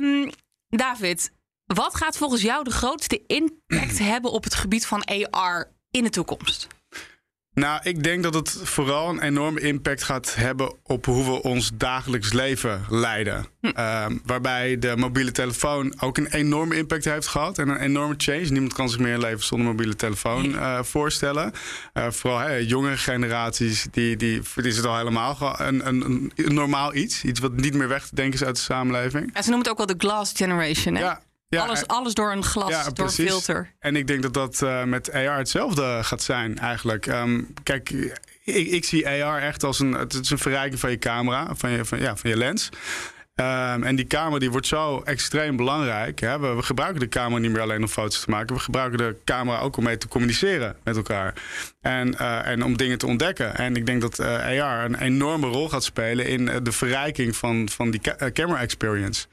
Um, 0.00 0.30
David, 0.68 1.30
wat 1.66 1.94
gaat 1.94 2.16
volgens 2.16 2.42
jou 2.42 2.64
de 2.64 2.70
grootste 2.70 3.22
impact 3.26 3.98
hebben 4.12 4.30
op 4.30 4.44
het 4.44 4.54
gebied 4.54 4.86
van 4.86 5.04
AR 5.30 5.72
in 5.90 6.04
de 6.04 6.10
toekomst? 6.10 6.66
Nou, 7.54 7.80
ik 7.82 8.02
denk 8.02 8.22
dat 8.22 8.34
het 8.34 8.50
vooral 8.62 9.08
een 9.08 9.22
enorme 9.22 9.60
impact 9.60 10.02
gaat 10.02 10.34
hebben 10.34 10.74
op 10.82 11.04
hoe 11.04 11.24
we 11.24 11.42
ons 11.42 11.70
dagelijks 11.74 12.32
leven 12.32 12.84
leiden. 12.88 13.46
Hm. 13.60 13.66
Uh, 13.66 14.06
waarbij 14.24 14.78
de 14.78 14.96
mobiele 14.96 15.32
telefoon 15.32 16.00
ook 16.00 16.18
een 16.18 16.26
enorme 16.26 16.76
impact 16.76 17.04
heeft 17.04 17.26
gehad 17.26 17.58
en 17.58 17.68
een 17.68 17.80
enorme 17.80 18.14
change. 18.16 18.44
Niemand 18.44 18.72
kan 18.72 18.88
zich 18.88 18.98
meer 18.98 19.14
een 19.14 19.20
leven 19.20 19.44
zonder 19.44 19.66
mobiele 19.66 19.96
telefoon 19.96 20.44
uh, 20.44 20.82
voorstellen. 20.82 21.52
Uh, 21.94 22.10
vooral 22.10 22.38
hey, 22.38 22.64
jongere 22.64 22.96
generaties, 22.96 23.86
die, 23.90 24.16
die, 24.16 24.42
die 24.54 24.66
is 24.66 24.76
het 24.76 24.86
al 24.86 24.96
helemaal 24.96 25.60
een, 25.60 25.86
een, 25.86 26.32
een, 26.36 26.54
normaal 26.54 26.94
iets. 26.94 27.24
Iets 27.24 27.40
wat 27.40 27.52
niet 27.52 27.74
meer 27.74 27.88
weg 27.88 28.06
te 28.06 28.14
denken 28.14 28.34
is 28.34 28.46
uit 28.46 28.56
de 28.56 28.62
samenleving. 28.62 29.30
Ja, 29.34 29.42
ze 29.42 29.48
noemen 29.48 29.68
het 29.68 29.68
ook 29.68 29.86
wel 29.86 29.96
de 29.96 30.06
glass 30.06 30.32
generation. 30.36 30.94
Hè? 30.94 31.00
Ja, 31.00 31.20
ja, 31.54 31.62
alles, 31.62 31.86
alles 31.86 32.14
door 32.14 32.32
een 32.32 32.44
glas, 32.44 32.68
ja, 32.68 32.90
door 32.90 33.06
een 33.06 33.12
filter. 33.12 33.72
En 33.78 33.96
ik 33.96 34.06
denk 34.06 34.22
dat 34.22 34.34
dat 34.34 34.60
uh, 34.62 34.84
met 34.84 35.12
AR 35.12 35.36
hetzelfde 35.36 35.98
gaat 36.02 36.22
zijn 36.22 36.58
eigenlijk. 36.58 37.06
Um, 37.06 37.54
kijk, 37.62 37.90
ik, 38.44 38.66
ik, 38.66 38.84
zie 38.84 39.08
AR 39.08 39.42
echt 39.42 39.64
als 39.64 39.78
een, 39.78 39.92
het 39.92 40.14
is 40.14 40.30
een 40.30 40.38
verrijking 40.38 40.80
van 40.80 40.90
je 40.90 40.98
camera, 40.98 41.54
van 41.54 41.70
je, 41.70 41.84
van, 41.84 42.00
ja, 42.00 42.16
van 42.16 42.30
je 42.30 42.36
lens. 42.36 42.70
Um, 43.36 43.82
en 43.82 43.96
die 43.96 44.06
camera 44.06 44.38
die 44.38 44.50
wordt 44.50 44.66
zo 44.66 45.02
extreem 45.04 45.56
belangrijk. 45.56 46.20
Hè? 46.20 46.38
We, 46.38 46.54
we, 46.54 46.62
gebruiken 46.62 47.00
de 47.00 47.08
camera 47.08 47.40
niet 47.40 47.50
meer 47.50 47.60
alleen 47.60 47.82
om 47.82 47.88
foto's 47.88 48.20
te 48.20 48.30
maken. 48.30 48.54
We 48.54 48.60
gebruiken 48.60 48.98
de 48.98 49.16
camera 49.24 49.58
ook 49.58 49.76
om 49.76 49.84
mee 49.84 49.98
te 49.98 50.08
communiceren 50.08 50.76
met 50.84 50.96
elkaar. 50.96 51.34
En, 51.80 52.14
uh, 52.20 52.46
en 52.46 52.64
om 52.64 52.76
dingen 52.76 52.98
te 52.98 53.06
ontdekken. 53.06 53.56
En 53.56 53.76
ik 53.76 53.86
denk 53.86 54.00
dat 54.00 54.18
uh, 54.18 54.62
AR 54.62 54.84
een 54.84 55.00
enorme 55.00 55.46
rol 55.46 55.68
gaat 55.68 55.84
spelen 55.84 56.26
in 56.26 56.50
de 56.62 56.72
verrijking 56.72 57.36
van, 57.36 57.68
van 57.68 57.90
die 57.90 58.00
ca 58.00 58.30
camera 58.32 58.60
experience. 58.60 59.26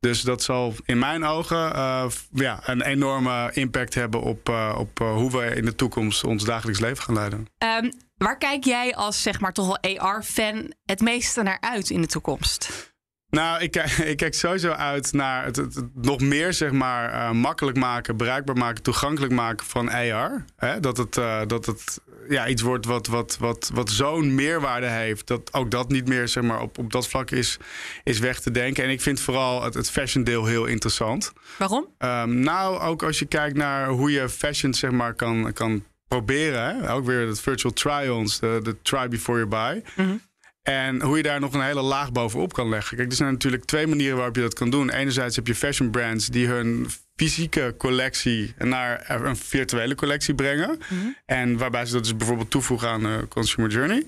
Dus 0.00 0.22
dat 0.22 0.42
zal 0.42 0.74
in 0.84 0.98
mijn 0.98 1.24
ogen 1.24 1.72
uh, 1.76 2.06
ja, 2.32 2.60
een 2.64 2.82
enorme 2.82 3.50
impact 3.52 3.94
hebben 3.94 4.22
op, 4.22 4.48
uh, 4.48 4.76
op 4.78 5.00
uh, 5.00 5.12
hoe 5.12 5.30
we 5.30 5.54
in 5.54 5.64
de 5.64 5.74
toekomst 5.74 6.24
ons 6.24 6.44
dagelijks 6.44 6.80
leven 6.80 7.02
gaan 7.02 7.14
leiden. 7.14 7.46
Um, 7.58 7.92
waar 8.16 8.38
kijk 8.38 8.64
jij 8.64 8.94
als 8.94 9.22
zeg 9.22 9.40
maar 9.40 9.52
toch 9.52 9.66
wel 9.66 9.98
AR-fan 9.98 10.72
het 10.84 11.00
meeste 11.00 11.42
naar 11.42 11.60
uit 11.60 11.90
in 11.90 12.00
de 12.00 12.06
toekomst? 12.06 12.92
Nou, 13.30 13.62
ik 13.62 13.70
kijk, 13.70 13.90
ik 14.12 14.16
kijk 14.16 14.34
sowieso 14.34 14.70
uit 14.70 15.12
naar 15.12 15.44
het, 15.44 15.56
het, 15.56 15.74
het 15.74 15.94
nog 15.94 16.20
meer 16.20 16.52
zeg 16.52 16.72
maar, 16.72 17.12
uh, 17.12 17.30
makkelijk 17.30 17.76
maken, 17.76 18.16
bereikbaar 18.16 18.56
maken, 18.56 18.82
toegankelijk 18.82 19.32
maken 19.32 19.66
van 19.66 19.90
AR. 19.90 20.44
Hè? 20.56 20.80
Dat 20.80 20.96
het, 20.96 21.16
uh, 21.16 21.40
dat 21.46 21.66
het 21.66 22.00
ja, 22.28 22.48
iets 22.48 22.62
wordt 22.62 22.86
wat, 22.86 23.06
wat, 23.06 23.36
wat, 23.40 23.70
wat 23.74 23.90
zo'n 23.90 24.34
meerwaarde 24.34 24.86
heeft. 24.86 25.26
Dat 25.26 25.54
ook 25.54 25.70
dat 25.70 25.88
niet 25.88 26.08
meer 26.08 26.28
zeg 26.28 26.42
maar, 26.42 26.60
op, 26.60 26.78
op 26.78 26.92
dat 26.92 27.08
vlak 27.08 27.30
is, 27.30 27.58
is 28.04 28.18
weg 28.18 28.40
te 28.40 28.50
denken. 28.50 28.84
En 28.84 28.90
ik 28.90 29.00
vind 29.00 29.20
vooral 29.20 29.62
het, 29.62 29.74
het 29.74 29.90
fashion 29.90 30.24
deel 30.24 30.44
heel 30.44 30.64
interessant. 30.64 31.32
Waarom? 31.58 31.86
Um, 31.98 32.40
nou, 32.40 32.80
ook 32.80 33.02
als 33.02 33.18
je 33.18 33.26
kijkt 33.26 33.56
naar 33.56 33.88
hoe 33.88 34.10
je 34.10 34.28
fashion 34.28 34.74
zeg 34.74 34.90
maar, 34.90 35.14
kan, 35.14 35.52
kan 35.52 35.84
proberen. 36.08 36.62
Hè? 36.62 36.92
Ook 36.92 37.06
weer 37.06 37.26
het 37.26 37.40
virtual 37.40 37.72
try-ons, 37.72 38.38
de, 38.40 38.60
de 38.62 38.76
try 38.82 39.08
before 39.08 39.38
you 39.38 39.48
buy. 39.48 39.82
Mm 39.96 40.04
-hmm. 40.10 40.26
En 40.62 41.02
hoe 41.02 41.16
je 41.16 41.22
daar 41.22 41.40
nog 41.40 41.54
een 41.54 41.62
hele 41.62 41.82
laag 41.82 42.12
bovenop 42.12 42.52
kan 42.52 42.68
leggen. 42.68 42.96
Kijk, 42.96 43.10
er 43.10 43.16
zijn 43.16 43.32
natuurlijk 43.32 43.64
twee 43.64 43.86
manieren 43.86 44.16
waarop 44.16 44.36
je 44.36 44.42
dat 44.42 44.54
kan 44.54 44.70
doen. 44.70 44.90
Enerzijds 44.90 45.36
heb 45.36 45.46
je 45.46 45.54
fashion 45.54 45.90
brands 45.90 46.26
die 46.26 46.46
hun 46.46 46.86
fysieke 47.18 47.74
collectie 47.78 48.54
naar 48.58 49.10
een 49.10 49.36
virtuele 49.36 49.94
collectie 49.94 50.34
brengen. 50.34 50.68
Mm 50.68 50.98
-hmm. 51.00 51.16
En 51.26 51.56
waarbij 51.56 51.86
ze 51.86 51.92
dat 51.92 52.02
dus 52.02 52.16
bijvoorbeeld 52.16 52.50
toevoegen 52.50 52.88
aan 52.88 53.02
de 53.02 53.26
consumer 53.28 53.70
journey. 53.70 54.06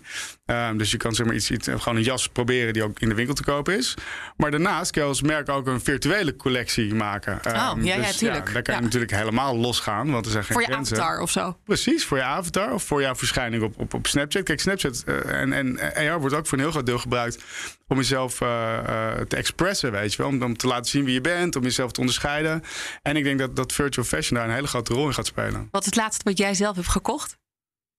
Um, 0.50 0.78
dus 0.78 0.90
je 0.90 0.97
kan 0.97 1.14
zeg 1.14 1.26
maar 1.26 1.35
iets, 1.35 1.50
iets, 1.50 1.69
gewoon 1.69 1.97
een 1.97 2.02
jas 2.02 2.28
proberen 2.28 2.73
die 2.73 2.83
ook 2.83 3.00
in 3.00 3.09
de 3.09 3.14
winkel 3.14 3.35
te 3.35 3.45
kopen 3.45 3.76
is. 3.76 3.95
Maar 4.37 4.50
daarnaast 4.50 4.90
kan 4.90 5.02
je 5.02 5.09
als 5.09 5.23
merk 5.23 5.49
ook 5.49 5.66
een 5.66 5.80
virtuele 5.80 6.37
collectie 6.37 6.95
maken. 6.95 7.33
Um, 7.33 7.52
oh, 7.52 7.85
ja, 7.85 7.97
dus, 7.97 8.07
ja, 8.07 8.12
tuurlijk. 8.12 8.47
Ja, 8.47 8.52
daar 8.52 8.62
kan 8.62 8.75
ja. 8.75 8.80
je 8.80 8.87
natuurlijk 8.87 9.12
helemaal 9.12 9.57
losgaan, 9.57 10.11
want 10.11 10.25
er 10.25 10.33
zijn 10.33 10.45
geen 10.45 10.52
Voor 10.52 10.62
je 10.62 10.73
grenzen. 10.73 10.97
avatar 10.97 11.21
of 11.21 11.30
zo. 11.30 11.57
Precies, 11.64 12.04
voor 12.04 12.16
je 12.16 12.23
avatar 12.23 12.73
of 12.73 12.83
voor 12.83 13.00
jouw 13.00 13.14
verschijning 13.14 13.62
op, 13.62 13.78
op, 13.78 13.95
op 13.95 14.07
Snapchat. 14.07 14.42
Kijk, 14.42 14.61
Snapchat 14.61 15.04
uh, 15.07 15.40
en, 15.40 15.52
en 15.52 15.78
AR 15.95 16.21
wordt 16.21 16.35
ook 16.35 16.47
voor 16.47 16.59
een 16.59 16.64
heel 16.64 16.73
groot 16.73 16.87
deel 16.87 16.99
gebruikt 16.99 17.45
om 17.88 17.97
jezelf 17.97 18.40
uh, 18.40 18.49
uh, 18.49 19.21
te 19.28 19.37
expressen, 19.37 19.92
weet 19.92 20.12
je 20.12 20.19
wel. 20.23 20.26
Om, 20.26 20.42
om 20.42 20.57
te 20.57 20.66
laten 20.66 20.90
zien 20.90 21.04
wie 21.04 21.14
je 21.14 21.21
bent, 21.21 21.57
om 21.57 21.62
jezelf 21.62 21.92
te 21.92 22.00
onderscheiden. 22.00 22.62
En 23.02 23.16
ik 23.16 23.25
denk 23.25 23.38
dat, 23.38 23.57
dat 23.57 23.73
virtual 23.73 24.07
fashion 24.07 24.38
daar 24.38 24.49
een 24.49 24.54
hele 24.54 24.66
grote 24.66 24.95
rol 24.95 25.07
in 25.07 25.14
gaat 25.14 25.26
spelen. 25.26 25.69
Wat 25.71 25.80
is 25.80 25.87
het 25.87 25.97
laatste 25.97 26.25
wat 26.25 26.38
jij 26.38 26.54
zelf 26.54 26.76
hebt 26.76 26.88
gekocht? 26.88 27.38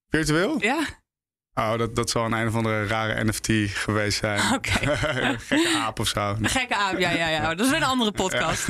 Virtueel? 0.10 0.58
Ja? 0.60 0.80
Oh, 1.54 1.78
dat, 1.78 1.96
dat 1.96 2.10
zal 2.10 2.26
een 2.26 2.32
een 2.32 2.48
of 2.48 2.56
andere 2.56 2.88
rare 2.88 3.24
NFT 3.24 3.48
geweest 3.78 4.18
zijn. 4.18 4.42
Oké. 4.56 4.70
Gekke 5.38 5.78
aap 5.78 6.00
of 6.00 6.08
zo. 6.08 6.30
Een 6.30 6.50
gekke 6.50 6.76
aap, 6.76 7.00
ja, 7.00 7.10
ja, 7.10 7.28
ja. 7.28 7.50
Dat 7.56 7.66
is 7.66 7.72
weer 7.72 7.82
een 7.82 7.88
andere 7.88 8.12
podcast. 8.12 8.68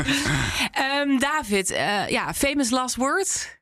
Ehm, 0.72 1.18
David, 1.18 1.70
eh, 1.70 2.08
ja, 2.08 2.34
famous 2.34 2.70
last 2.70 2.96
word. 2.96 3.60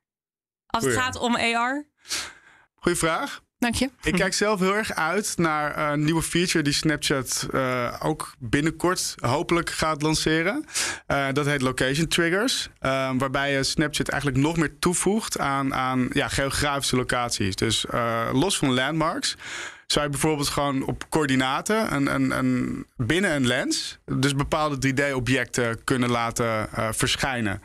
Als 0.66 0.84
het 0.84 0.94
gaat 0.94 1.16
om 1.16 1.36
AR. 1.36 1.88
Goeie 2.76 2.98
vraag. 2.98 3.42
Dank 3.60 3.76
je. 3.76 3.90
Ik 4.02 4.14
kijk 4.14 4.34
zelf 4.34 4.60
heel 4.60 4.76
erg 4.76 4.96
uit 4.96 5.34
naar 5.38 5.76
eh, 5.76 5.92
een 5.92 6.04
nieuwe 6.04 6.22
feature 6.22 6.64
die 6.64 6.74
Snapchat 6.74 7.48
eh, 7.54 7.96
ook 8.00 8.34
binnenkort 8.38 9.16
hopelijk 9.20 9.70
gaat 9.70 10.02
lanceren. 10.02 10.66
Eh, 11.06 11.28
dat 11.34 11.46
heet 11.46 11.62
Location 11.62 12.08
Triggers. 12.08 12.70
waarbij 13.18 13.52
je 13.52 13.64
Snapchat 13.64 14.08
eigenlijk 14.08 14.42
nog 14.42 14.58
meer 14.58 14.80
toevoegt 14.80 15.40
aan, 15.40 15.74
aan 15.74 16.10
ja, 16.14 16.28
geografische 16.28 16.96
locaties. 16.96 17.56
Dus 17.56 17.86
los 18.32 18.58
van 18.58 18.74
landmarks. 18.74 19.38
Zou 19.88 20.06
je 20.06 20.12
bijvoorbeeld 20.12 20.48
gewoon 20.48 20.84
op 20.84 21.10
coördinaten 21.10 21.94
een, 21.96 22.14
een, 22.14 22.38
een, 22.38 22.86
binnen 22.98 23.36
een 23.36 23.48
lens, 23.48 23.98
dus 24.06 24.36
bepaalde 24.36 24.88
3D-objecten 24.88 25.84
kunnen 25.84 26.10
laten 26.10 26.70
verschijnen. 26.96 27.62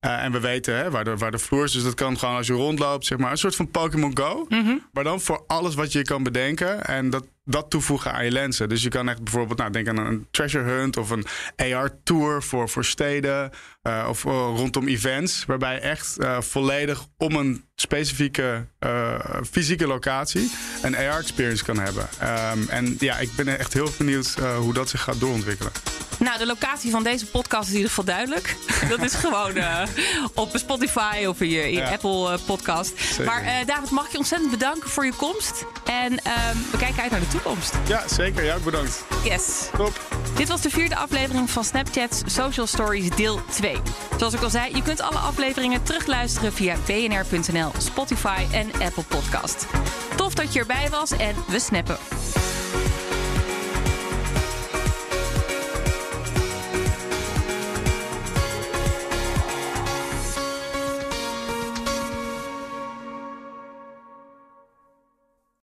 Eh, 0.00 0.24
en 0.24 0.32
we 0.32 0.40
weten 0.40 0.76
hè, 0.76 0.90
waar, 0.90 1.04
de, 1.04 1.16
waar 1.16 1.30
de 1.30 1.38
vloer 1.38 1.64
is. 1.64 1.72
Dus 1.72 1.82
dat 1.82 1.94
kan 1.94 2.18
gewoon 2.18 2.36
als 2.36 2.46
je 2.46 2.52
rondloopt, 2.52 3.06
zeg 3.06 3.18
maar. 3.18 3.30
Een 3.30 3.38
soort 3.38 3.56
van 3.56 3.70
Pokémon 3.70 4.18
Go. 4.18 4.46
Maar 4.92 5.04
dan 5.04 5.20
voor 5.20 5.44
alles 5.46 5.74
wat 5.74 5.92
je 5.92 6.02
kan 6.02 6.22
bedenken. 6.22 6.84
En 6.84 7.10
dat, 7.10 7.26
dat 7.48 7.70
toevoegen 7.70 8.12
aan 8.12 8.24
je 8.24 8.30
lenzen. 8.30 8.68
Dus 8.68 8.82
je 8.82 8.88
kan 8.88 9.08
echt 9.08 9.22
bijvoorbeeld 9.22 9.58
nou, 9.58 9.70
denk 9.70 9.88
aan 9.88 9.96
een 9.98 10.26
treasure 10.30 10.64
hunt 10.70 10.96
of 10.96 11.10
een 11.10 11.26
AR-tour 11.56 12.42
voor, 12.42 12.68
voor 12.68 12.84
steden. 12.84 13.50
eh, 13.82 14.06
of 14.08 14.24
eh, 14.24 14.30
rondom 14.32 14.88
events. 14.88 15.44
Waarbij 15.46 15.74
je 15.74 15.80
echt 15.80 16.18
eh, 16.18 16.40
volledig 16.40 17.04
om 17.16 17.34
een 17.34 17.64
specifieke 17.74 18.66
fysieke 19.50 19.86
locatie 19.86 20.50
een 20.82 20.96
AR-experience 20.96 21.64
kan 21.64 21.78
hebben. 21.78 22.08
Ehm, 22.18 22.58
en 22.68 22.96
ja, 22.98 23.18
ik 23.18 23.30
ben 23.36 23.58
echt 23.58 23.72
heel 23.72 23.90
benieuwd 23.98 24.34
hoe 24.58 24.72
dat 24.74 24.88
zich 24.88 25.00
gaat 25.02 25.20
doorontwikkelen. 25.20 25.72
Nou, 26.18 26.38
de 26.38 26.46
locatie 26.46 26.90
van 26.90 27.02
deze 27.02 27.26
podcast 27.26 27.62
is 27.62 27.68
in 27.68 27.74
ieder 27.74 27.88
geval 27.88 28.04
duidelijk. 28.04 28.56
Dat 28.96 29.02
is 29.02 29.14
gewoon 29.14 29.52
op 30.34 30.50
Spotify 30.56 31.24
of 31.28 31.40
in 31.40 31.48
je, 31.48 31.70
in 31.70 31.78
Ja. 31.78 31.90
Apple 31.90 32.38
podcast. 32.46 32.92
Zeker. 33.00 33.24
Maar 33.24 33.64
David, 33.66 33.90
mag 33.90 34.04
ik 34.06 34.12
je 34.12 34.18
ontzettend 34.18 34.50
bedanken 34.50 34.90
voor 34.90 35.04
je 35.04 35.12
komst. 35.12 35.64
En 35.84 36.18
ehm, 36.24 36.56
we 36.70 36.78
kijken 36.78 37.02
uit 37.02 37.10
naar 37.10 37.20
de 37.20 37.28
toekomst. 37.28 37.37
Ja, 37.86 38.08
zeker. 38.08 38.44
Ja, 38.44 38.56
bedankt. 38.64 39.04
Yes. 39.24 39.68
Top. 39.76 40.00
Dit 40.34 40.48
was 40.48 40.60
de 40.60 40.70
vierde 40.70 40.96
aflevering 40.96 41.50
van 41.50 41.64
Snapchat's 41.64 42.22
Social 42.26 42.66
Stories 42.66 43.10
deel 43.10 43.40
2. 43.50 43.76
Zoals 44.18 44.34
ik 44.34 44.42
al 44.42 44.50
zei, 44.50 44.74
je 44.74 44.82
kunt 44.82 45.00
alle 45.00 45.18
afleveringen 45.18 45.82
terugluisteren 45.82 46.52
via 46.52 46.76
bnr.nl, 46.86 47.70
Spotify 47.78 48.44
en 48.52 48.72
Apple 48.72 49.04
Podcast. 49.08 49.66
Tof 50.16 50.34
dat 50.34 50.52
je 50.52 50.58
erbij 50.58 50.88
was 50.90 51.10
en 51.10 51.34
we 51.48 51.58
snappen. 51.58 51.96